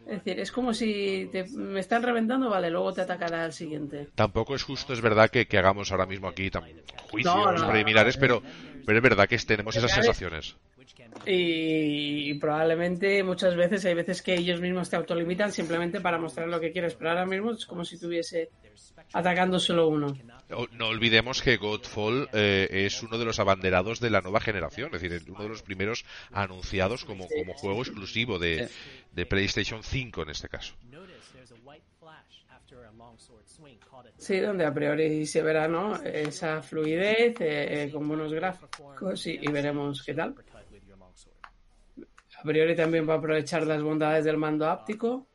[0.07, 4.09] Es decir, es como si te- me están reventando, vale, luego te atacará el siguiente.
[4.14, 6.64] tampoco es justo, es verdad que, que hagamos ahora mismo aquí tam-
[7.11, 8.42] juicios No, no, preliminares, pero,
[8.84, 10.57] pero es verdad que tenemos esas sensaciones.
[11.24, 16.60] Y, probablemente muchas veces hay veces que ellos mismos te autolimitan simplemente para mostrar lo
[16.60, 18.50] que quieres, pero ahora mismo es como si tuviese
[19.12, 20.16] atacando solo uno.
[20.72, 25.02] No olvidemos que Godfall eh, es uno de los abanderados de la nueva generación, es
[25.02, 28.68] decir, uno de los primeros anunciados como, como juego exclusivo de,
[29.12, 30.74] de PlayStation 5 en este caso.
[34.18, 35.96] Sí, donde a priori se verá, ¿no?
[36.02, 40.34] Esa fluidez eh, eh, con buenos gráficos y, y veremos qué tal.
[42.47, 45.26] Priori también va a aprovechar las bondades del mando áptico.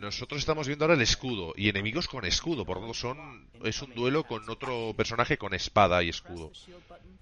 [0.00, 3.80] Nosotros estamos viendo ahora el escudo y enemigos con escudo, por lo tanto son es
[3.80, 6.50] un duelo con otro personaje con espada y escudo.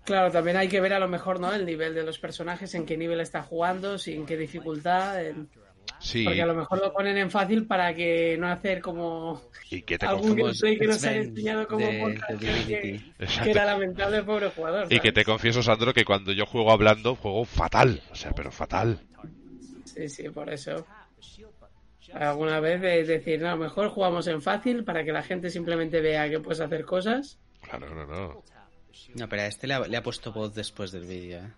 [0.04, 1.52] Claro, también hay que ver a lo mejor, ¿no?
[1.54, 5.24] El nivel de los personajes, en qué nivel está jugando, si en qué dificultad.
[5.24, 5.48] en-
[5.98, 9.82] Sí, Porque a lo mejor lo ponen en fácil para que no hacer como y
[9.82, 13.00] que te algún que nos han enseñado como de- podcast de que,
[13.44, 14.86] que era lamentable el pobre jugador.
[14.86, 15.14] y que ¿sabes?
[15.14, 18.02] te confieso, Sandro, que cuando yo juego hablando, juego fatal.
[18.10, 19.00] O sea, pero fatal.
[19.84, 20.84] Sí, sí, por eso.
[22.14, 26.28] Alguna vez de decir, no, mejor jugamos en fácil para que la gente simplemente vea
[26.28, 27.38] que puedes hacer cosas.
[27.62, 28.42] Claro, no, no.
[29.14, 31.38] No, pero a este le ha, le ha puesto voz después del vídeo.
[31.38, 31.50] ¿eh?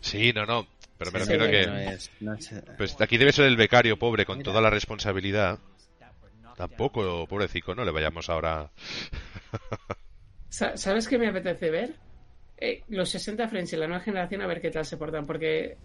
[0.00, 0.66] Sí, no, no.
[0.98, 1.66] Pero me Sí, refiero sí, que...
[1.66, 4.50] No es, no es- Pues aquí debe ser el becario pobre con Mira.
[4.50, 5.58] toda la responsabilidad.
[6.56, 8.70] Tampoco, pobrecito, no le vayamos ahora.
[10.48, 11.94] Sa- ¿Sabes qué me apetece ver?
[12.58, 15.76] Eh, los 60 frames y la nueva generación a ver qué tal se portan, porque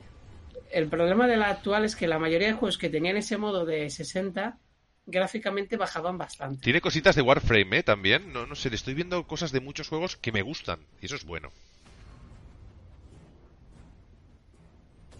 [0.72, 3.66] el problema de la actual es que la mayoría de juegos que tenían ese modo
[3.66, 4.58] de 60
[5.06, 6.62] gráficamente bajaban bastante.
[6.62, 7.84] Tiene cositas de Warframe, ¿eh?
[7.84, 8.34] También.
[8.34, 10.80] No, no sé, le estoy viendo cosas de muchos juegos que me gustan.
[11.02, 11.52] Y eso es bueno.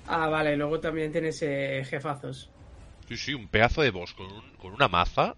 [0.08, 2.50] Ah, vale, luego también tienes eh, jefazos.
[3.08, 5.36] Sí, sí, un pedazo de boss con, un- con una maza.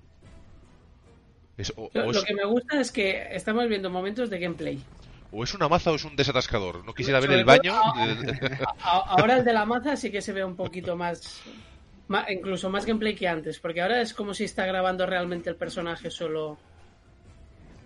[1.58, 4.40] Es- o, Lo, o lo es, que me gusta es que estamos viendo momentos de
[4.40, 4.80] gameplay.
[5.32, 6.84] o es una maza o es un desatascador.
[6.86, 7.74] No quisiera ver el baño.
[8.84, 11.42] Ahora el de la maza sí que se ve un poquito más,
[12.08, 15.56] ma- incluso más gameplay que antes, porque ahora es como si está grabando realmente el
[15.56, 16.58] personaje solo.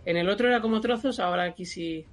[0.06, 2.06] En el otro era como trozos, ahora aquí sí.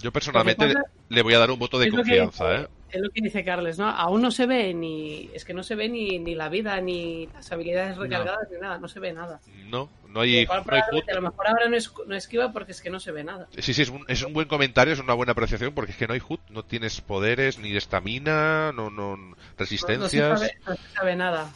[0.00, 2.68] Yo personalmente le, pasa- le voy a dar un voto de que confianza, ¿eh?
[2.94, 3.88] Es lo que dice Carles, ¿no?
[3.88, 5.30] Aún no se ve ni.
[5.34, 8.78] Es que no se ve ni, ni la vida, ni las habilidades recargadas, ni nada,
[8.78, 9.40] no se ve nada.
[9.66, 12.80] No, no hay, no hay a lo mejor ahora no, es, no esquiva porque es
[12.80, 13.48] que no se ve nada.
[13.58, 16.06] Sí, sí, es un, es un buen comentario, es una buena apreciación, porque es que
[16.06, 20.58] no hay HUD, no tienes poderes, ni estamina, no, no, No, no se resistencias, sabe,
[20.66, 21.52] no se sabe nada.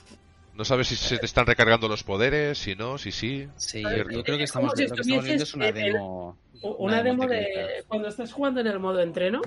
[0.58, 3.48] No sabes si se te están recargando los poderes, si no, si sí.
[3.56, 6.36] Sí, yo, yo creo que estamos, si lo que estamos viendo es una demo.
[6.60, 7.68] Una, demo de técnica.
[7.86, 9.40] cuando estás jugando en el modo entreno,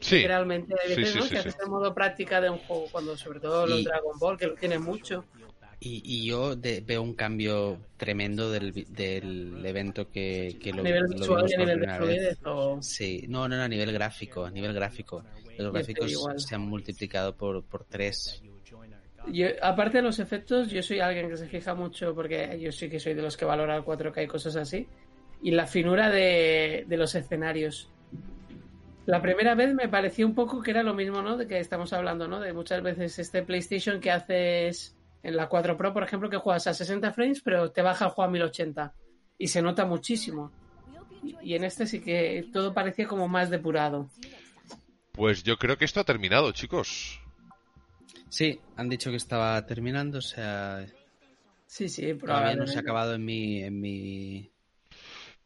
[0.00, 1.24] Sí, realmente hay Sí, veces sí, ¿no?
[1.24, 1.48] sí, que sí.
[1.48, 4.46] haces el modo práctica de un juego, cuando sobre todo los Y- Dragon Ball, que
[4.46, 5.24] lo tienen mucho.
[5.80, 10.84] Y, y yo de- veo un cambio tremendo del, del evento que, que lo, a
[10.84, 12.16] nivel lo visual vimos y a por nivel de primera vez.
[12.16, 12.38] fluidez.
[12.46, 12.78] O...
[12.82, 15.22] Sí, no, no, no, a nivel gráfico, a nivel gráfico.
[15.58, 18.42] Los gráficos se han multiplicado por, por tres.
[19.32, 22.88] Yo, aparte de los efectos, yo soy alguien que se fija mucho, porque yo sí
[22.88, 24.86] que soy de los que valora el 4K y cosas así.
[25.42, 27.90] Y la finura de, de los escenarios.
[29.06, 31.36] La primera vez me pareció un poco que era lo mismo, ¿no?
[31.36, 32.40] De que estamos hablando, ¿no?
[32.40, 36.66] De muchas veces este PlayStation que haces en la 4 Pro, por ejemplo, que juegas
[36.66, 38.94] a 60 frames, pero te baja el juego a 1080.
[39.38, 40.52] Y se nota muchísimo.
[41.42, 44.08] Y en este sí que todo parecía como más depurado.
[45.12, 47.20] Pues yo creo que esto ha terminado, chicos.
[48.30, 50.86] Sí, han dicho que estaba terminando, o sea.
[51.66, 54.50] Sí, sí, todavía no se ha acabado en mi, en mi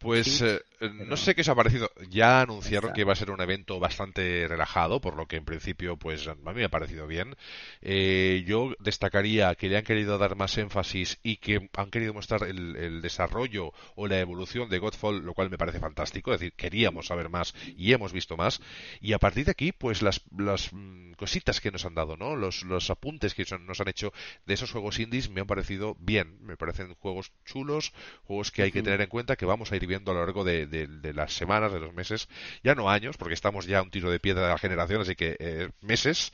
[0.02, 0.60] pues eh,
[0.90, 1.90] no sé qué os ha parecido.
[2.08, 5.96] Ya anunciaron que iba a ser un evento bastante relajado, por lo que en principio,
[5.96, 7.36] pues a mí me ha parecido bien.
[7.80, 12.44] Eh, yo destacaría que le han querido dar más énfasis y que han querido mostrar
[12.44, 16.32] el, desarrollo o la evolución de Godfall, lo cual me parece fantástico.
[16.32, 18.60] Es decir, queríamos saber más y hemos visto más.
[19.00, 22.36] Y a partir de aquí, pues las, las mm, cositas que nos han dado, ¿no?
[22.36, 24.12] Los, los apuntes que nos han hecho
[24.46, 26.38] de esos juegos indies me han parecido bien.
[26.42, 27.92] Me parecen juegos chulos,
[28.24, 30.44] juegos que hay que tener en cuenta, que vamos a ir viendo a lo largo
[30.44, 30.66] de,
[31.14, 32.28] las semanas, de los meses,
[32.62, 35.14] ya no años, porque estamos ya a un tiro de piedra de la generación, así
[35.14, 36.32] que eh, meses,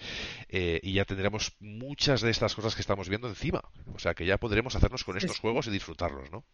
[0.49, 3.63] eh, y ya tendremos muchas de estas cosas que estamos viendo encima.
[3.95, 6.45] O sea que ya podremos hacernos con estos juegos y disfrutarlos, ¿no?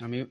[0.00, 0.26] A mí,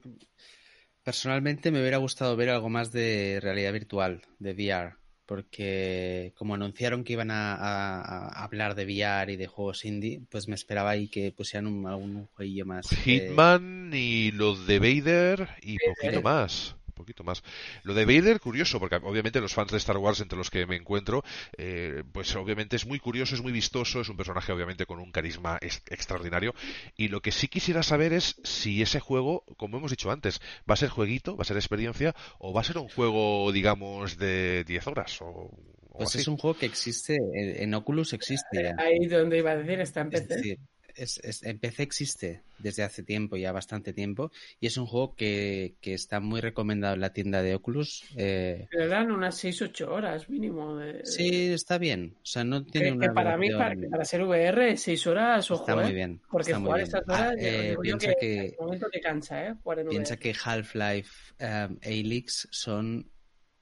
[1.04, 7.04] personalmente, me hubiera gustado ver algo más de realidad virtual, de VR porque como anunciaron
[7.04, 11.32] que iban a, hablar de VR y de juegos indie, pues me esperaba ahí que
[11.32, 12.88] pusieran un, algún jueguillo más.
[12.90, 17.44] Hitman y los de Vader y poquito más poquito más.
[17.84, 20.76] Lo de Vader, curioso, porque obviamente los fans de Star Wars entre los que me
[20.76, 21.24] encuentro,
[21.58, 25.12] eh, pues obviamente es muy curioso, es muy vistoso, es un personaje obviamente con un
[25.12, 26.54] carisma extraordinario.
[26.96, 30.74] Y lo que sí quisiera saber es si ese juego, como hemos dicho antes, va
[30.74, 34.64] a ser jueguito, va a ser experiencia, o va a ser un juego, digamos, de
[34.66, 35.22] 10 horas.
[35.22, 35.52] O,
[35.92, 38.74] pues es un juego que existe, en Oculus existe.
[38.78, 40.60] Ahí donde iba a decir, está en PC
[40.96, 45.76] es, en PC existe desde hace tiempo, ya bastante tiempo, y es un juego que,
[45.82, 48.06] está muy recomendado en la tienda de Oculus.
[48.16, 48.68] Eh...
[48.72, 50.78] Le dan unas 6-8 horas mínimo.
[50.78, 51.06] De...
[51.06, 52.16] Sí, está bien.
[52.18, 53.14] O sea, no tiene una.
[53.14, 55.64] para mí, para, ser VR, 6 horas, ojo.
[55.64, 55.94] Está muy ¿eh?
[55.94, 56.22] bien.
[56.30, 59.56] Porque jugar estas horas, ah, eh, piensa que, en momento te cansa, ¿eh?
[59.90, 63.13] piensa que Half-Life um, Alyx son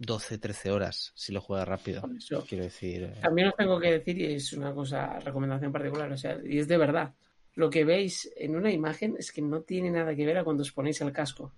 [0.01, 2.01] 12-13 horas si lo juegas rápido.
[2.47, 3.03] Quiero decir.
[3.03, 6.59] Eh, También os tengo que decir, y es una cosa, recomendación particular, o sea, y
[6.59, 7.13] es de verdad.
[7.53, 10.63] Lo que veis en una imagen es que no tiene nada que ver a cuando
[10.63, 11.53] os ponéis el casco.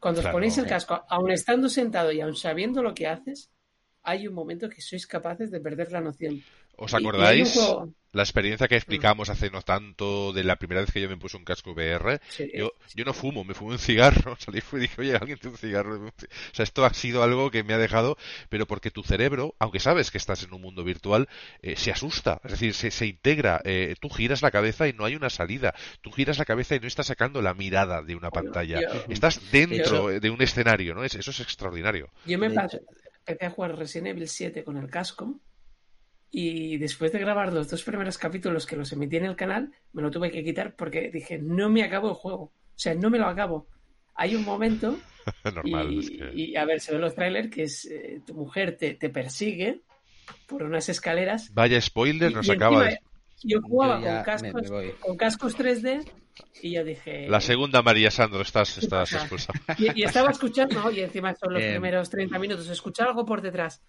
[0.00, 3.50] Cuando os ponéis el casco, aun estando sentado y aun sabiendo lo que haces,
[4.02, 6.40] hay un momento que sois capaces de perder la noción.
[6.78, 7.58] ¿Os acordáis
[8.12, 11.36] la experiencia que explicamos hace no tanto de la primera vez que yo me puse
[11.36, 12.20] un casco VR?
[12.54, 14.36] Yo, yo no fumo, me fumé un cigarro.
[14.38, 16.06] Salí y dije, oye, alguien tiene un cigarro.
[16.06, 16.12] O
[16.52, 18.16] sea, esto ha sido algo que me ha dejado,
[18.48, 21.28] pero porque tu cerebro, aunque sabes que estás en un mundo virtual,
[21.62, 22.40] eh, se asusta.
[22.44, 23.60] Es decir, se, se integra.
[23.64, 25.74] Eh, tú giras la cabeza y no hay una salida.
[26.00, 28.80] Tú giras la cabeza y no estás sacando la mirada de una pantalla.
[29.08, 31.04] Estás dentro de un escenario, ¿no?
[31.04, 32.08] Eso es extraordinario.
[32.24, 32.80] Yo me pasé,
[33.26, 35.40] empecé a jugar Resident Evil 7 con el casco
[36.30, 40.02] y después de grabar los dos primeros capítulos que los emití en el canal, me
[40.02, 42.42] lo tuve que quitar porque dije, no me acabo el juego.
[42.42, 43.66] O sea, no me lo acabo.
[44.14, 44.98] Hay un momento.
[45.64, 49.80] y, a ver, se ven los trailers que es eh, tu mujer te, te, persigue
[50.46, 51.52] por unas escaleras.
[51.54, 52.98] Vaya spoiler, nos acaba de.
[53.44, 56.04] Yo jugaba con, cascos, con cascos 3D
[56.62, 57.28] y yo dije.
[57.28, 59.60] La segunda María Sandro, estás, estás expulsada.
[59.78, 63.82] Y, estaba escuchando, y encima son los primeros 30 minutos, escuchar algo por detrás.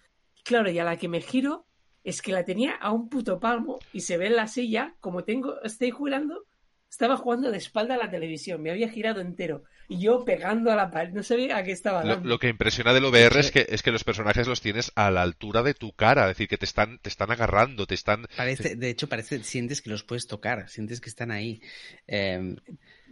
[0.44, 1.66] Claro, y a la que me giro,
[2.04, 5.24] es que la tenía a un puto palmo y se ve en la silla, como
[5.24, 6.44] tengo, estoy jugando,
[6.90, 10.76] estaba jugando de espalda a la televisión, me había girado entero y yo pegando a
[10.76, 13.66] la pared, no sabía a qué estaba Lo, lo, que impresiona del VR es que,
[13.68, 16.58] es que los personajes los tienes a la altura de tu cara, es decir, que
[16.58, 18.26] te están, te están agarrando, te están...
[18.36, 21.60] Parece, de hecho, parece, sientes que los puedes tocar, sientes que están ahí.
[22.06, 22.56] Em,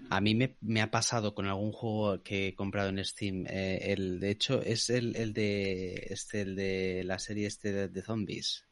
[0.09, 3.45] a mí me, ha pasado con algún juego que he comprado en Steam.
[3.49, 8.03] Eh, el, de hecho, es el, el de este, el de la serie este de
[8.03, 8.68] zombies.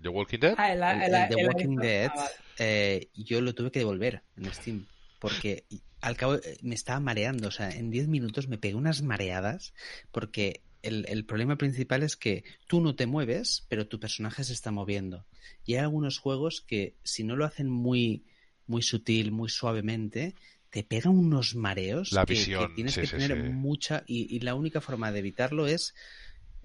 [0.00, 0.54] ¿The Walking Dead?
[0.56, 2.10] Ah, el, The Walking Dead,
[2.58, 4.86] eh, yo lo tuve que devolver en Steam.
[5.18, 5.64] Porque
[6.00, 7.48] al cabo eh, me estaba mareando.
[7.48, 9.74] O sea, en 10 minutos me pegué unas mareadas.
[10.12, 14.70] Porque el, problema principal es que tú no te mueves, pero tu personaje se está
[14.70, 15.26] moviendo.
[15.64, 18.24] Y hay algunos juegos que, si no lo hacen muy,
[18.66, 20.34] muy sutil, muy suavemente,
[20.70, 24.04] te pegan unos mareos la visión, que, tienes que tener mucha.
[24.06, 25.94] Y, la única forma de evitarlo es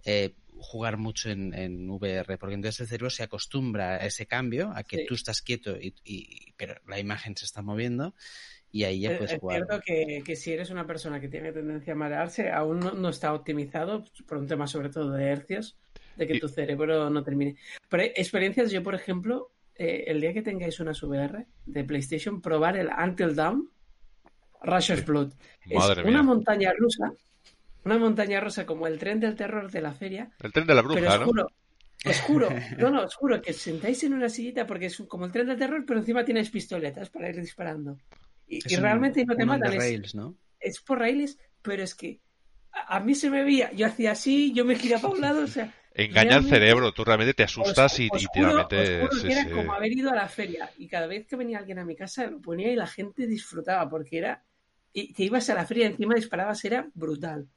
[0.05, 4.84] eh, jugar mucho en, VR, porque entonces el cerebro se acostumbra a ese cambio, a
[4.84, 8.14] que tú estás quieto, y, pero la imagen se está moviendo
[8.72, 9.62] y ahí ya puedes jugar.
[9.62, 9.84] Es cierto
[10.26, 14.38] que, si eres una persona que tiene tendencia a marearse, aún no, está optimizado por
[14.38, 15.78] un tema sobre todo de hercios,
[16.16, 17.55] de que tu cerebro no termine.
[17.89, 22.78] Pero experiencias, yo por ejemplo, eh, el día que tengáis una VR de PlayStation, probar
[22.78, 23.70] el Until Dawn
[24.64, 25.34] Rush of Blood.
[25.68, 27.12] es una montaña rusa
[27.84, 30.32] una montaña rusa como el tren del terror de la feria.
[30.41, 31.25] El tren de la bruja, pero os ¿no?
[31.25, 31.47] juro,
[32.05, 35.25] os juro, no, no, os juro que os sentáis en una sillita porque es como
[35.25, 37.97] el tren del terror, pero encima tienes pistoletas para ir disparando.
[38.47, 40.36] Y, y un- realmente no te matan, es, rails, ¿no?
[40.59, 42.19] es por raíles, pero es que
[42.71, 45.43] a, a mí se me veía, yo hacía así, yo me giraba a un lado,
[45.43, 49.01] o sea, Engaña realmente- cerebro, tú realmente te asustas y, os y juro- realmente...
[49.03, 49.49] os juro sí, que era sí.
[49.51, 52.27] como haber ido a la feria y cada vez que venía alguien a mi casa
[52.27, 54.43] lo ponía y la gente disfrutaba porque era
[54.93, 57.47] y te ibas a la feria y encima disparabas era brutal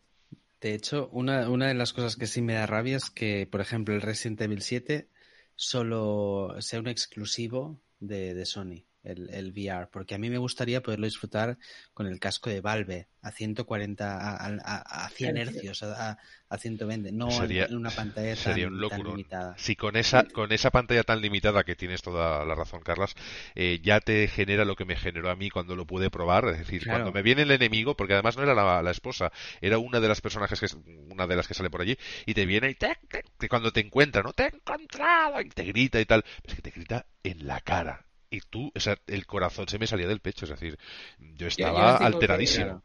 [0.65, 3.61] De hecho, una, una de las cosas que sí me da rabia es que, por
[3.61, 5.11] ejemplo, el Resident Evil 7
[5.57, 10.83] solo sea un exclusivo de, de Sony, el, el VR, porque a mí me gustaría
[10.83, 11.59] poderlo disfrutar
[11.93, 15.57] con el casco de Valve a 140, a, a, a- a 100 Hercios.
[15.57, 19.55] hercios, a, a- a 120, no Sería- en una pantalla tan, Sería un tan limitada.
[19.59, 23.15] Si con esa, con esa pantalla tan limitada que tienes toda la razón, Carlas,
[23.55, 26.49] eh, ya te genera lo que me generó a mí cuando lo pude probar.
[26.49, 26.99] Es decir, Claro.
[27.01, 30.09] cuando me viene el enemigo, porque además no era la, la esposa, era una de
[30.09, 30.77] las personajes que es-
[31.11, 31.97] una de las que sale por allí,
[32.27, 32.97] y te viene y te,
[33.39, 34.33] te- cuando te encuentra, ¿no?
[34.33, 36.25] Te he encontrado, y te grita y tal.
[36.45, 38.05] Es que te grita en la cara.
[38.35, 40.77] Y tú, o sea, el corazón se me salía del pecho, es decir,
[41.19, 42.65] yo estaba que, alteradísimo.
[42.65, 42.83] claro.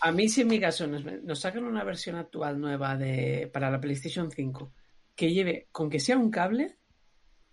[0.00, 3.70] a mí si en mi caso nos, nos sacan una versión actual nueva de para
[3.70, 4.72] la PlayStation 5
[5.16, 6.76] que lleve con que sea un cable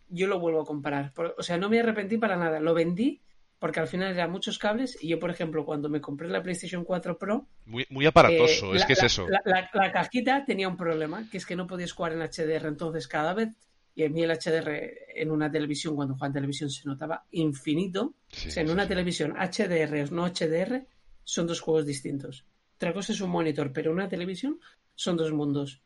[0.10, 3.22] yo lo vuelvo a comprar Por- o sea no me arrepentí para nada lo vendí
[3.60, 6.84] porque al final eran muchos cables y yo por ejemplo cuando me compré la PlayStation
[6.84, 9.28] 4 Pro Muy, muy aparatoso, Eh, es la- que es la- eso.
[9.30, 12.68] La, la- la cajita tenía un problema, que es que no podías jugar en HDR
[12.68, 13.50] entonces cada vez.
[13.94, 18.14] Y a mí el HDR en una televisión, cuando jugaba en televisión, se notaba infinito.
[18.30, 18.90] Sí, o sea, en una sí.
[18.90, 20.86] televisión HDR o no HDR
[21.24, 22.46] son dos juegos distintos.
[22.76, 24.60] Otra cosa es un monitor, pero una televisión
[24.96, 25.82] son dos mundos.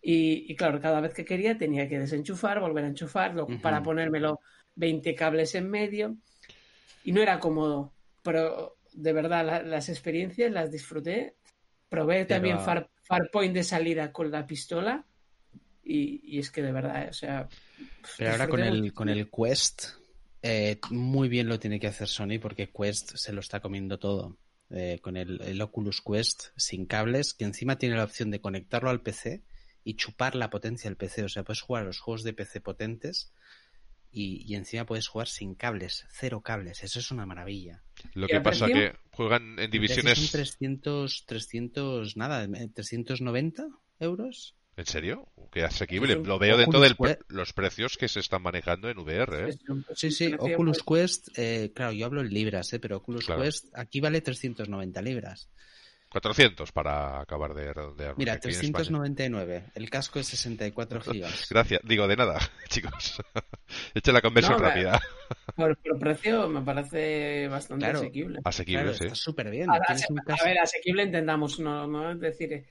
[0.00, 4.40] Y, y claro, cada vez que quería tenía que desenchufar, volver a enchufarlo para ponérmelo
[4.76, 6.16] 20 cables en medio.
[7.04, 11.34] Y no era cómodo, pero de verdad la- las experiencias las disfruté.
[11.88, 15.04] Probé Pero- también Far, Farpoint de salida con la pistola.
[15.88, 17.48] Y, y es que de verdad, o sea.
[18.18, 19.84] Pero ahora con el, con el Quest,
[20.42, 24.36] eh, muy bien lo tiene que hacer Sony porque Quest se lo está comiendo todo.
[24.68, 28.90] Eh, con el, el Oculus Quest sin cables, que encima tiene la opción de conectarlo
[28.90, 29.44] al PC
[29.84, 31.22] y chupar la potencia del PC.
[31.22, 33.32] O sea, puedes jugar a los juegos de PC potentes
[34.10, 36.82] y, y encima puedes jugar sin cables, cero cables.
[36.82, 37.84] Eso es una maravilla.
[38.14, 40.18] Lo ¿Y que pasa que juegan en divisiones...
[40.18, 43.68] Son 300, 300, nada, eh, 390
[44.00, 44.56] euros.
[44.76, 45.26] ¿En serio?
[45.50, 46.16] Qué asequible.
[46.16, 46.94] Lo veo dentro de
[47.28, 49.48] los precios que se están manejando en VR.
[49.50, 49.58] ¿eh?
[49.94, 53.42] Sí, sí, Oculus Quest, eh, claro, yo hablo en libras, eh, pero Oculus Claro.
[53.42, 55.48] Quest aquí vale 390 libras.
[56.10, 58.14] 400 para acabar de redondear.
[58.16, 58.72] Mira, aquí en España.
[58.74, 59.64] 399.
[59.74, 61.46] El casco es 64 gigas.
[61.50, 61.80] Gracias.
[61.82, 63.20] Digo, de nada, chicos.
[63.94, 65.00] Echa la conversión No, rápida.
[65.56, 67.98] Por, por precio me parece bastante Claro.
[68.00, 68.40] asequible.
[68.44, 69.04] Asequible, Claro, sí.
[69.04, 69.68] está súper bien.
[69.70, 72.64] A, un ver, asequible entendamos, no, no es decir, eh,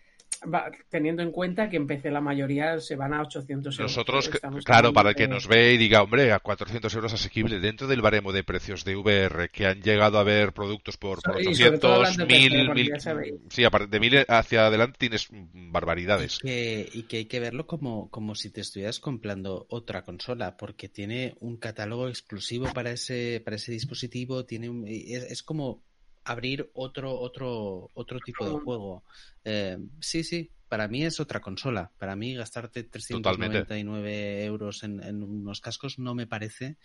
[0.43, 3.91] va, teniendo en cuenta que en PC la mayoría se van a 800 euros.
[3.91, 4.29] Nosotros,
[4.63, 8.01] claro, para el que nos ve y diga, hombre, a 400 euros asequible dentro del
[8.01, 11.77] baremo de precios de VR que han llegado a ver productos por, por Y sobre
[11.79, 12.89] todo 800, hablando de PC, 1000, porque 1000.
[12.91, 13.33] ya sabéis.
[13.49, 16.37] Sí, aparte de 1000 hacia adelante tienes barbaridades.
[16.37, 20.57] Y que, y que hay que verlo como, como si te estuvieras comprando otra consola,
[20.57, 25.83] porque tiene un catálogo exclusivo para ese, para ese dispositivo, tiene un- es, es como
[26.25, 29.03] abrir otro, otro, otro tipo de juego.
[29.43, 31.91] Eh, sí, sí, para mí es otra consola.
[31.97, 33.63] Para mí gastarte Totalmente.
[33.63, 36.77] 399 euros en, en unos cascos no me parece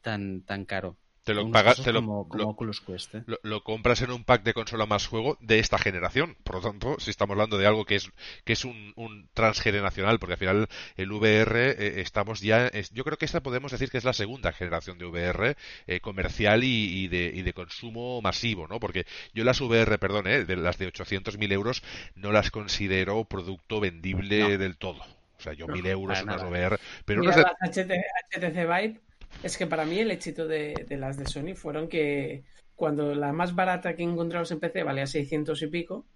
[0.00, 0.98] tan, tan caro.
[1.22, 3.22] Te lo pagas, te lo, como, como lo- Oculus Quest, ¿eh?
[3.26, 6.34] lo, lo compras en un pack de consola más juego de esta generación.
[6.44, 8.10] Por lo tanto, si estamos hablando de algo que es
[8.44, 13.04] que es un, un transgeneracional, porque al final el VR eh, estamos ya, es- yo
[13.04, 15.56] creo que esta podemos decir que es la segunda generación de VR
[15.86, 18.80] eh, comercial y, y de, y de consumo masivo, ¿no?
[18.80, 19.04] Porque
[19.34, 21.82] yo las VR, perdón, eh, de las de 800.000 euros
[22.14, 24.58] no las considero producto vendible No.
[24.58, 25.00] del todo.
[25.38, 26.42] O sea, yo 1.000 euros unas.
[26.42, 27.92] VR, pero Mira, unas de- las HT
[28.34, 29.00] HTC Vive,
[29.42, 33.32] es que para mí el éxito de, de las de Sony fueron que cuando la
[33.32, 36.06] más barata que encontrabas en PC valía 600 y pico,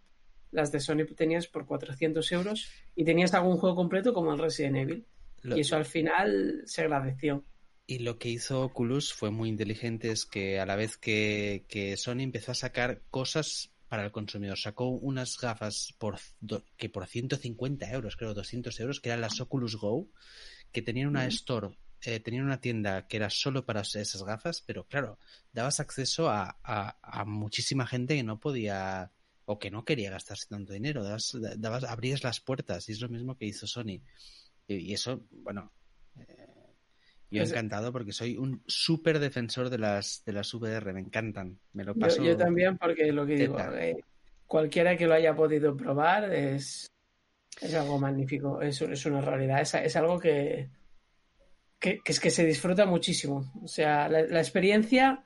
[0.51, 4.77] las de Sony tenías por 400 euros y tenías algún juego completo como el Resident
[4.77, 5.07] Evil.
[5.43, 7.45] Lo- Y eso al final se agradeció.
[7.87, 11.97] Y lo que hizo Oculus fue muy inteligente, es que a la vez que, que
[11.99, 17.07] Sony empezó a sacar cosas para el consumidor, sacó unas gafas por do- que por
[17.07, 20.09] 150 euros, creo 200 euros, que eran las Oculus Go,
[20.73, 24.85] que tenían una store, eh, tenían una tienda que era solo para esas gafas, pero
[24.85, 25.19] claro,
[25.53, 29.11] dabas acceso a, a- a muchísima gente que no podía
[29.47, 33.09] o que no quería gastarse tanto dinero, dabas, dabas, abrías las puertas y es lo
[33.09, 34.01] mismo que hizo Sony.
[34.67, 35.71] Y, y eso, bueno,
[36.19, 36.47] eh,
[37.31, 41.59] yo Pues- encantado porque soy un súper defensor de las, de las VR, me encantan,
[41.75, 42.23] me lo paso.
[42.23, 43.97] yo también, porque lo que digo, eh,
[44.47, 46.87] cualquiera que lo haya podido probar es,
[47.61, 50.71] es algo magnífico, es, es una realidad, es, es algo que,
[51.85, 53.53] que, es que se disfruta muchísimo.
[53.63, 55.23] O sea, la, experiencia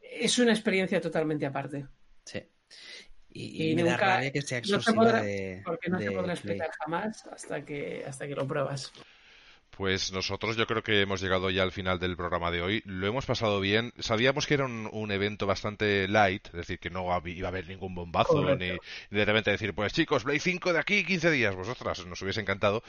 [0.00, 1.86] es una experiencia totalmente aparte.
[2.24, 2.42] Sí.
[3.30, 8.26] Y, nunca, que sea exclusiva de, porque no se podrá explicar jamás hasta que hasta
[8.26, 8.92] que lo pruebas.
[9.76, 12.82] Pues nosotros yo creo que hemos llegado ya al final del programa de hoy.
[12.86, 13.92] Lo hemos pasado bien.
[13.98, 17.94] Sabíamos que era un, evento bastante light, es decir, que no iba a haber ningún
[17.94, 18.70] bombazo, ni,
[19.10, 21.54] de repente decir, pues chicos, Play 5 de aquí 15 días.
[21.54, 22.82] Vosotras nos hubiese encantado,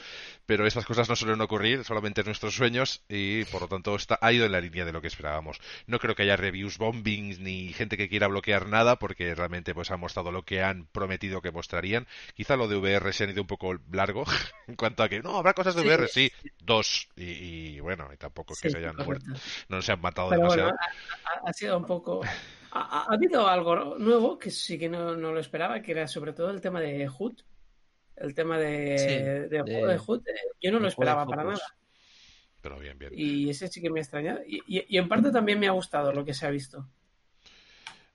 [0.46, 4.18] pero estas cosas no suelen ocurrir, solamente en nuestros sueños, y por lo tanto está,
[4.22, 5.60] ha ido en la línea de lo que esperábamos.
[5.86, 9.90] No creo que haya reviews bombings ni gente que quiera bloquear nada, porque realmente pues
[9.90, 12.06] han mostrado lo que han prometido que mostrarían.
[12.34, 14.24] Quizá lo de VR se han ido un poco largo
[14.66, 16.77] en cuanto a que no, habrá cosas de VR, sí, dos
[17.16, 19.26] y, bueno, y tampoco que se hayan muerto,
[19.68, 20.72] no se han matado demasiado.
[21.44, 22.22] ha, sido un poco...
[22.72, 26.60] Ha, habido algo nuevo que sí que no, lo esperaba, que era sobre todo el
[26.60, 27.40] tema de Hood.
[28.16, 31.60] El tema de, de, Hood, eh, yo no lo esperaba para nada.
[32.60, 33.12] Pero bien, bien.
[33.14, 34.40] Y ese sí que me ha extrañado.
[34.46, 36.88] y en parte también me ha gustado lo que se ha visto.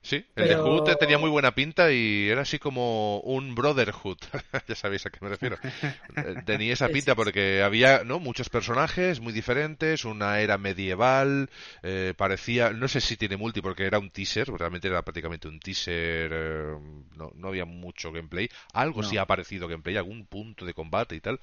[0.04, 4.18] Sí, el de Hood tenía muy buena pinta y era así como un Brotherhood.
[4.68, 5.56] ya sabéis a qué me refiero.
[6.44, 11.48] Tenía esa pinta porque había no muchos personajes muy diferentes, una era medieval,
[11.82, 15.58] eh, parecía, no sé si tiene multi porque era un teaser, realmente era prácticamente un
[15.58, 16.76] teaser, eh,
[17.16, 18.50] no, no, había mucho gameplay.
[18.74, 21.40] Algo sí ha aparecido gameplay, algún punto de combate y tal,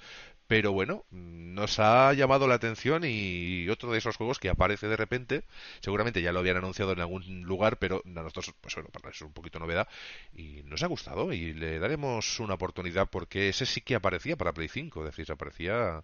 [0.51, 4.97] pero bueno, nos ha llamado la atención y otro de esos juegos que aparece de
[4.97, 5.45] repente,
[5.79, 9.21] seguramente ya lo habían anunciado en algún lugar, pero a nosotros, pues bueno, para es
[9.21, 9.87] un poquito novedad
[10.35, 14.51] y nos ha gustado y le daremos una oportunidad porque ese sí que aparecía para
[14.51, 16.03] Play 5, es decir, aparecía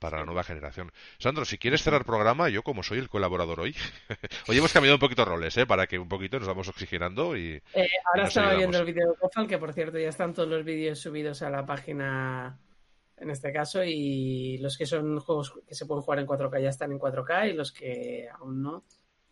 [0.00, 0.90] para la nueva generación.
[1.18, 3.76] Sandro, si quieres cerrar programa, yo como soy el colaborador hoy,
[4.48, 5.66] hoy hemos cambiado un poquito roles, ¿eh?
[5.66, 7.62] para que un poquito nos vamos oxigenando y...
[7.74, 10.64] Eh, ahora estaba viendo el vídeo de Kofal, que por cierto ya están todos los
[10.64, 12.58] vídeos subidos a la página
[13.16, 16.68] en este caso, y los que son juegos que se pueden jugar en 4K ya
[16.68, 18.84] están en 4K y los que aún no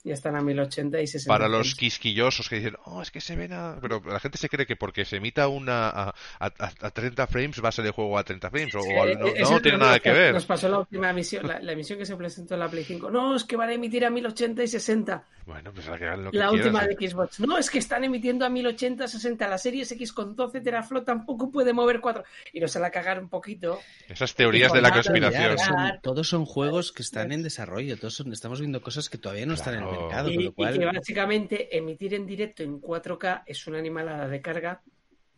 [0.05, 1.33] ya están a 1080 y 60.
[1.33, 3.79] Para los quisquillosos que dicen, oh, es que se ven a...
[3.81, 7.69] Pero la gente se cree que porque se emita una a, a, 30 frames va
[7.69, 8.75] a ser el juego a 30 frames.
[8.75, 10.35] o, no, tiene nada que ver.
[10.35, 13.11] Nos pasó la última emisión, la, emisión que se presentó en la Play 5.
[13.11, 15.25] No, es que van a emitir a 1080 y 60.
[15.47, 17.41] Bueno, pues lo que La última de Xbox.
[17.41, 19.49] No, es que están emitiendo a 1080, 60.
[19.49, 22.25] La serie X con 12 teraflops tampoco puede mover 4.
[22.53, 23.81] Y no se la cagar un poquito.
[24.09, 25.57] Esas teorías de la conspiración.
[26.03, 27.97] todos son juegos que están en desarrollo.
[27.97, 30.31] Todos estamos viendo cosas que todavía no están en mercado.
[30.31, 34.83] Y, que básicamente emitir en directo en 4K es una animalada de carga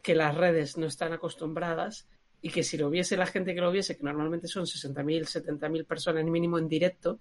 [0.03, 2.07] que las redes no están acostumbradas
[2.41, 5.87] y que si lo viese la gente que lo viese, que normalmente son 60.000, 70.000
[5.87, 7.19] personas mínimo en directo,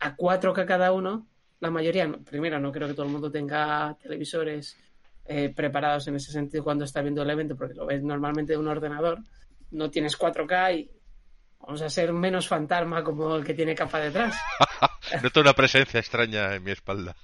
[0.00, 1.28] a 4K cada uno,
[1.60, 4.76] la mayoría, primero, no creo que todo el mundo tenga televisores
[5.24, 8.58] eh, preparados en ese sentido cuando está viendo el evento, porque lo ves normalmente de
[8.58, 9.20] un ordenador,
[9.70, 10.90] no tienes 4K y
[11.66, 14.36] vamos a ser menos fantasma como el que tiene capa detrás.
[15.22, 17.16] Noto una presencia extraña en mi espalda.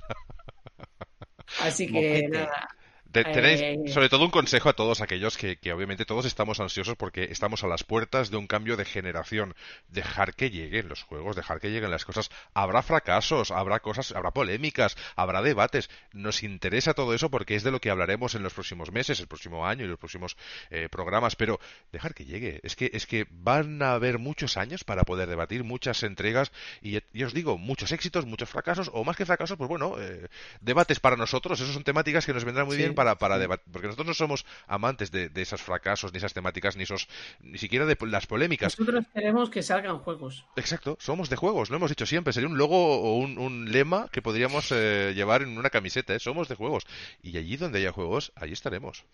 [1.60, 2.68] Así que nada,
[3.12, 7.24] Tenéis eh, sobre todo un consejo a todos aquellos que, obviamente todos estamos ansiosos porque
[7.24, 9.54] estamos a las puertas de un cambio de generación.
[9.88, 12.30] Dejar que lleguen los juegos, dejar que lleguen las cosas.
[12.54, 15.90] Habrá fracasos, habrá cosas, habrá polémicas, habrá debates.
[16.12, 19.26] Nos interesa todo eso porque es de lo que hablaremos en los próximos meses, el
[19.26, 20.36] próximo año y los próximos
[20.70, 21.36] eh, programas.
[21.36, 21.60] Pero
[21.92, 22.60] dejar que llegue.
[22.62, 26.50] Es que, es que van a haber muchos años para poder debatir, muchas entregas
[26.80, 30.28] y, os digo, muchos éxitos, muchos fracasos o más que fracasos, pues bueno, eh,
[30.62, 31.60] debates para nosotros.
[31.60, 34.46] Esas son temáticas que nos vendrán muy bien para, para debatir, porque nosotros no somos
[34.66, 37.08] amantes de, esos fracasos, ni esas temáticas, ni esos,
[37.40, 38.78] ni siquiera de las polémicas.
[38.78, 40.44] Nosotros queremos que salgan juegos.
[40.56, 44.22] Exacto, somos de juegos, lo hemos dicho siempre, sería un logo o un, lema que
[44.22, 46.18] podríamos eh, llevar en una camiseta, ¿eh?
[46.18, 46.84] somos de juegos.
[47.22, 49.04] Y allí donde haya juegos, allí estaremos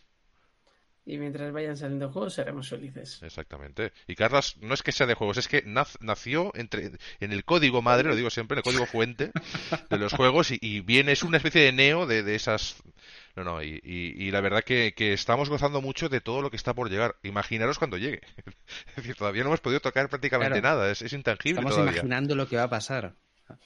[1.09, 3.23] y mientras vayan saliendo juegos seremos felices.
[3.23, 3.93] Exactamente.
[4.07, 7.81] Y Carlos, no es que sea de juegos, es que nació entre, en el código
[7.81, 9.33] madre, lo digo siempre, en el código fuente
[9.89, 12.77] de los juegos y, viene, es una especie de neo de, de esas...
[13.39, 16.57] No, no, y, y, la verdad que, que, estamos gozando mucho de todo lo que
[16.57, 17.15] está por llegar.
[17.23, 18.21] Imaginaros cuando llegue.
[18.89, 21.61] es decir, todavía no hemos podido tocar prácticamente nada, es, es intangible.
[21.61, 23.15] Estamos imaginando lo que va a pasar.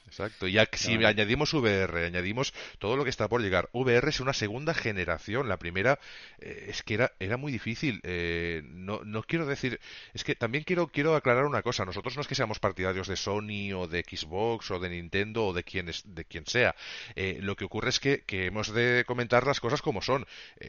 [0.05, 0.47] Exacto.
[0.47, 3.69] Y si añadimos VR, añadimos todo lo que está por llegar.
[3.73, 5.49] VR es una segunda generación.
[5.49, 5.99] La primera
[6.39, 7.99] eh, es que era, era muy difícil.
[8.03, 9.79] Eh, no, no quiero decir.
[10.13, 11.85] Es que también quiero, quiero aclarar una cosa.
[11.85, 15.53] Nosotros no es que seamos partidarios de Sony o de Xbox o de Nintendo o
[15.53, 16.75] de quien, de quien sea.
[17.15, 20.25] Eh, lo que ocurre es que, que, hemos de comentar las cosas como son.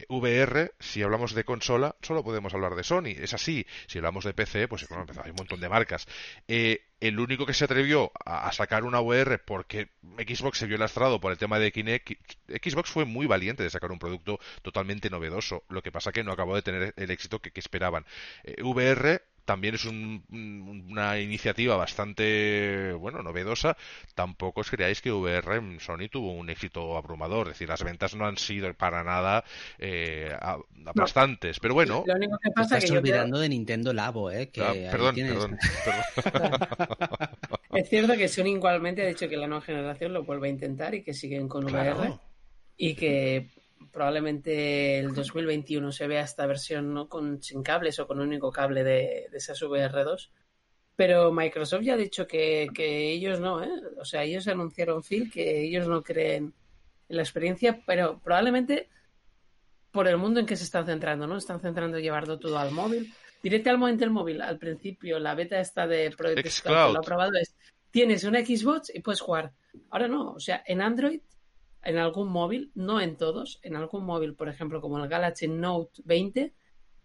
[0.09, 3.13] VR, si hablamos de consola, solo podemos hablar de Sony.
[3.17, 3.65] Es así.
[3.87, 4.87] Si hablamos de PC, pues
[5.23, 6.07] hay un montón de marcas.
[6.99, 11.31] El único que se atrevió a, sacar una VR porque Xbox se vio lastrado por
[11.31, 12.11] el tema de Kinect,
[12.63, 15.63] Xbox fue muy valiente de sacar un producto totalmente novedoso.
[15.69, 18.05] Lo que pasa que no acabó de tener el éxito que, esperaban.
[18.43, 23.77] Eh, VR también es una iniciativa bastante, bueno, novedosa.
[24.15, 27.47] Tampoco os creáis que VR en Sony tuvo un éxito abrumador.
[27.47, 29.43] Es decir, las ventas no han sido para nada
[29.77, 30.35] eh,
[30.93, 31.59] bastantes.
[31.59, 32.03] Pero bueno.
[32.05, 34.49] Lo único que pasa estás que olvidando de Nintendo Labo, ¿eh?
[34.59, 35.57] Ah, perdón, perdón,
[37.73, 40.95] es cierto que Sony igualmente ha dicho que la nueva generación lo vuelve a intentar
[40.95, 42.13] y que siguen con VR.
[42.77, 43.47] Y que
[43.95, 48.51] probablemente el 2021 se vea esta versión no con sin cables o con un único
[48.51, 50.31] cable de, de esas VR2.
[50.97, 53.71] Pero Microsoft ya ha dicho que, ellos no, ¿eh?
[53.97, 56.53] O sea, ellos anunciaron, Phil, que ellos no creen
[57.07, 58.89] en la experiencia, pero probablemente
[59.91, 61.37] por el mundo en que se están centrando, ¿no?
[61.37, 63.13] Están centrando en llevarlo todo al móvil.
[63.41, 67.55] Directamente al móvil, al principio, la beta esta de Project lo ha probado es,
[67.91, 69.53] tienes una Xbox y puedes jugar.
[69.89, 71.21] Ahora no, o sea, en Android
[71.85, 76.01] en algún móvil, no en todos, en algún móvil, por ejemplo, como el Galaxy Note
[76.03, 76.53] 20,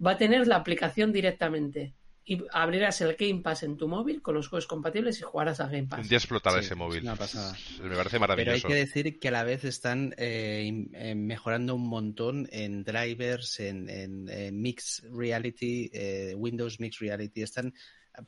[0.05, 1.95] va a tener la aplicación directamente.
[2.31, 5.67] Y abrirás el Game Pass en tu móvil con los juegos compatibles y jugarás a
[5.67, 5.99] Game Pass.
[5.99, 7.03] Un día explotará ese móvil.
[7.03, 8.37] Me parece maravilloso.
[8.37, 12.85] Pero hay que decir que a la vez están eh, eh, mejorando un montón en
[12.85, 17.43] drivers, en, Mixed Reality, eh, Windows Mixed Reality.
[17.43, 17.75] Están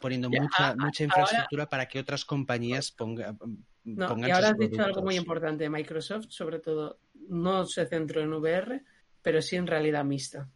[0.01, 3.39] poniendo mucha, mucha infraestructura para que otras compañías pongan
[3.85, 5.69] no, y ahora has dicho algo muy importante.
[5.69, 6.99] Microsoft, sobre todo,
[7.29, 8.83] no se centró en VR,
[9.23, 10.49] pero sí en realidad mixta.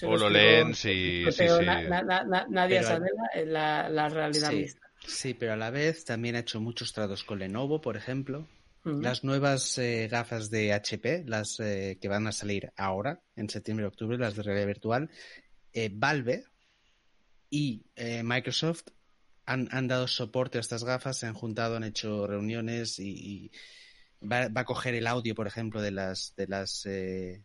[0.00, 1.24] HoloLens y...
[1.30, 1.44] Sí, sí.
[2.48, 3.10] nadie sabe
[3.46, 4.80] la, la, realidad mixta.
[5.06, 8.48] Sí, pero a la vez también ha hecho muchos tratos con Lenovo, por ejemplo.
[8.84, 13.84] Las nuevas eh, gafas de HP, las eh, que van a salir ahora, en septiembre
[13.84, 15.10] y octubre, las de realidad virtual,
[15.72, 16.44] eh, Valve
[17.48, 17.84] y
[18.24, 18.88] Microsoft
[19.46, 23.52] han, dado soporte a estas gafas, se han juntado, han hecho reuniones y,
[24.20, 27.44] va, a coger el audio, por ejemplo, de las, de las eh,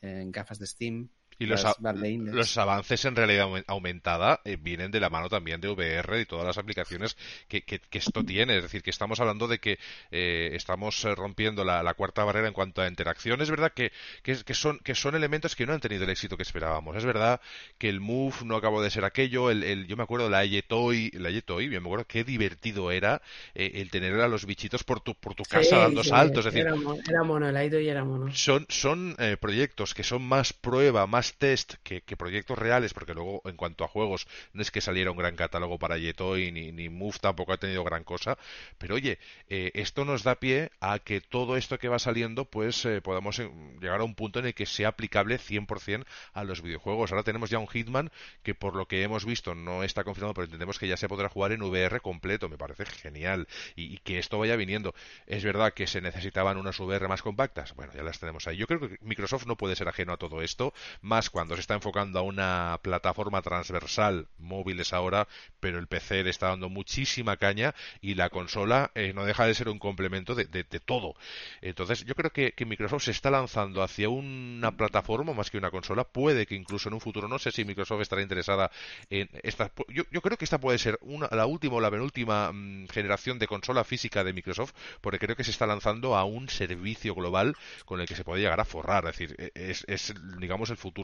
[0.00, 1.08] gafas de Steam
[1.38, 6.20] y los, los, avances en realidad aumentada eh, vienen de la mano también de VR
[6.20, 7.16] y todas las aplicaciones
[7.48, 8.56] que, que, esto tiene.
[8.56, 9.78] Es decir, que estamos hablando de que
[10.10, 13.40] eh, estamos eh, rompiendo la, cuarta barrera en cuanto a interacción.
[13.40, 16.42] Es verdad que, que, son, que son elementos que no han tenido el éxito que
[16.42, 16.96] esperábamos.
[16.96, 17.40] Es verdad
[17.78, 19.50] que el Move no acabó de ser aquello.
[19.50, 23.22] El, el yo me acuerdo de la Yetoy, la Yetoy, me acuerdo qué divertido era
[23.54, 26.46] el tener a los bichitos por tu, por tu casa dando saltos.
[26.46, 28.32] Es decir, era, mono, el era mono.
[28.34, 33.56] Son, son proyectos que son más prueba, más test que, proyectos reales, porque luego en
[33.56, 37.18] cuanto a juegos no es que saliera un gran catálogo para Yetoy ni, ni Move
[37.20, 38.38] tampoco ha tenido gran cosa,
[38.78, 39.18] pero oye,
[39.48, 43.38] eh, esto nos da pie a que todo esto que va saliendo pues eh, podamos
[43.38, 43.50] eh,
[43.80, 47.12] llegar a un punto en el que sea aplicable 100% a los videojuegos.
[47.12, 48.10] Ahora tenemos ya un Hitman
[48.42, 51.28] que por lo que hemos visto no está confirmado, pero entendemos que ya se podrá
[51.28, 54.94] jugar en VR completo, me parece genial y, y que esto vaya viniendo.
[55.26, 58.56] Es verdad que se necesitaban unas VR más compactas, bueno, ya las tenemos ahí.
[58.56, 61.74] Yo creo que Microsoft no puede ser ajeno a todo esto, más cuando se está
[61.74, 65.28] enfocando a una plataforma transversal, móviles ahora,
[65.60, 69.54] pero el PC le está dando muchísima caña y la consola eh, no deja de
[69.54, 71.14] ser un complemento de, todo.
[71.60, 76.04] Entonces, yo creo que, Microsoft se está lanzando hacia una plataforma más que una consola.
[76.04, 78.70] Puede que incluso en un futuro, no sé si Microsoft estará interesada
[79.10, 79.70] en esta.
[79.88, 83.46] Yo, creo que esta puede ser una, la última o la penúltima mm, generación de
[83.46, 87.54] consola física de Microsoft, porque creo que se está lanzando a un servicio global
[87.84, 89.04] con el que se puede llegar a forrar.
[89.04, 91.03] Es decir, e, es, es digamos, el futuro.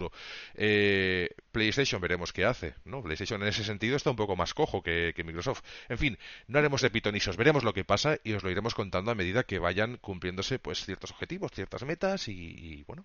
[0.54, 3.02] Eh, PlayStation veremos qué hace, ¿no?
[3.02, 5.62] PlayStation en ese sentido está un poco más cojo que, Microsoft.
[5.88, 9.10] En fin, no haremos de pitonisos, veremos lo que pasa y os lo iremos contando
[9.10, 13.04] a medida que vayan cumpliéndose pues ciertos objetivos, ciertas metas y, bueno,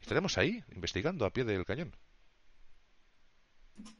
[0.00, 1.92] estaremos ahí investigando a pie del cañón.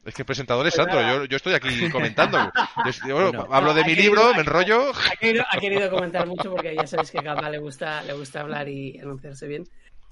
[0.05, 2.37] Es que el presentador es pues Sandro, yo, estoy aquí comentando.
[3.49, 4.91] hablo de mi libro, me enrollo.
[4.91, 8.67] Ha querido, comentar mucho porque ya sabéis que a Gama le gusta, le gusta hablar
[8.67, 9.65] y anunciarse bien.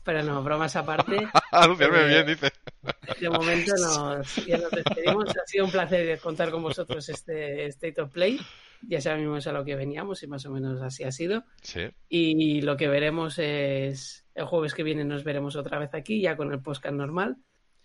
[0.03, 1.27] Pero no, bromas aparte.
[1.51, 2.51] Anunciarme eh, bien, dice.
[3.19, 5.29] De momento nos, ya nos despedimos.
[5.29, 8.39] Ha sido un placer contar con vosotros este State of Play.
[8.81, 11.43] Ya sabemos a lo que veníamos y más o menos así ha sido.
[11.61, 11.81] Sí.
[12.09, 16.35] Y lo que veremos es el jueves que viene nos veremos otra vez aquí, ya
[16.35, 17.37] con el podcast normal.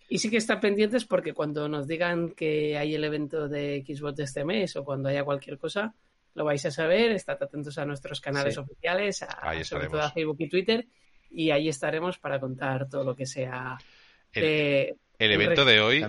[0.09, 4.15] Y sí que están pendientes porque cuando nos digan que hay el evento de Xbox
[4.15, 5.93] de este mes o cuando haya cualquier cosa,
[6.33, 7.11] lo vais a saber.
[7.11, 10.87] Estad atentos a nuestros canales oficiales, a, sobre todo a Facebook y Twitter
[11.29, 13.77] y ahí estaremos para contar todo lo que sea.
[14.33, 16.05] El, evento de hoy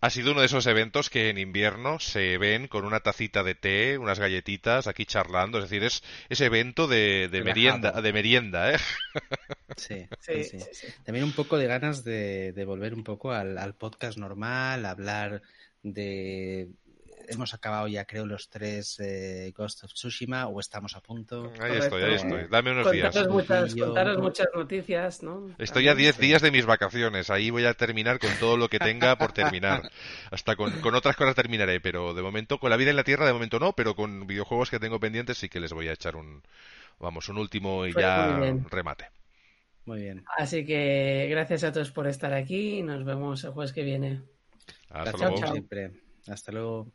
[0.00, 3.54] ha, sido uno de esos eventos que en invierno se ven con una tacita de
[3.54, 8.78] té, unas galletitas aquí charlando, es decir, es ese evento de, merienda, de merienda, ¿eh?
[9.76, 14.84] Sí, sí, sí, También un poco de ganas de, volver un poco al, podcast normal,
[14.86, 15.42] hablar
[15.82, 16.68] de
[17.28, 21.52] hemos acabado ya, creo, los tres eh, Ghost of Tsushima o estamos a punto.
[21.60, 22.46] Ahí estoy, ahí estoy.
[22.50, 23.14] Dame unos días.
[23.14, 25.50] Contaros muchas, contaros muchas noticias, ¿no?
[25.58, 27.30] Estoy a 10 días de mis vacaciones.
[27.30, 29.90] Ahí voy a terminar con todo lo que tenga por terminar.
[30.30, 33.26] Hasta con, con otras cosas terminaré, pero de momento, con la vida en la Tierra,
[33.26, 36.16] de momento no, pero con videojuegos que tengo pendientes sí que les voy a echar
[36.16, 36.42] un,
[36.98, 38.38] vamos, un último y Pues ya
[38.70, 39.10] remate.
[39.84, 40.22] Muy bien.
[40.36, 44.20] Así que gracias a todos por estar aquí y nos vemos el jueves que viene.
[44.90, 45.38] Hasta Gracias luego.
[45.38, 45.52] chao.
[45.52, 45.92] siempre.
[46.26, 46.92] Hasta luego.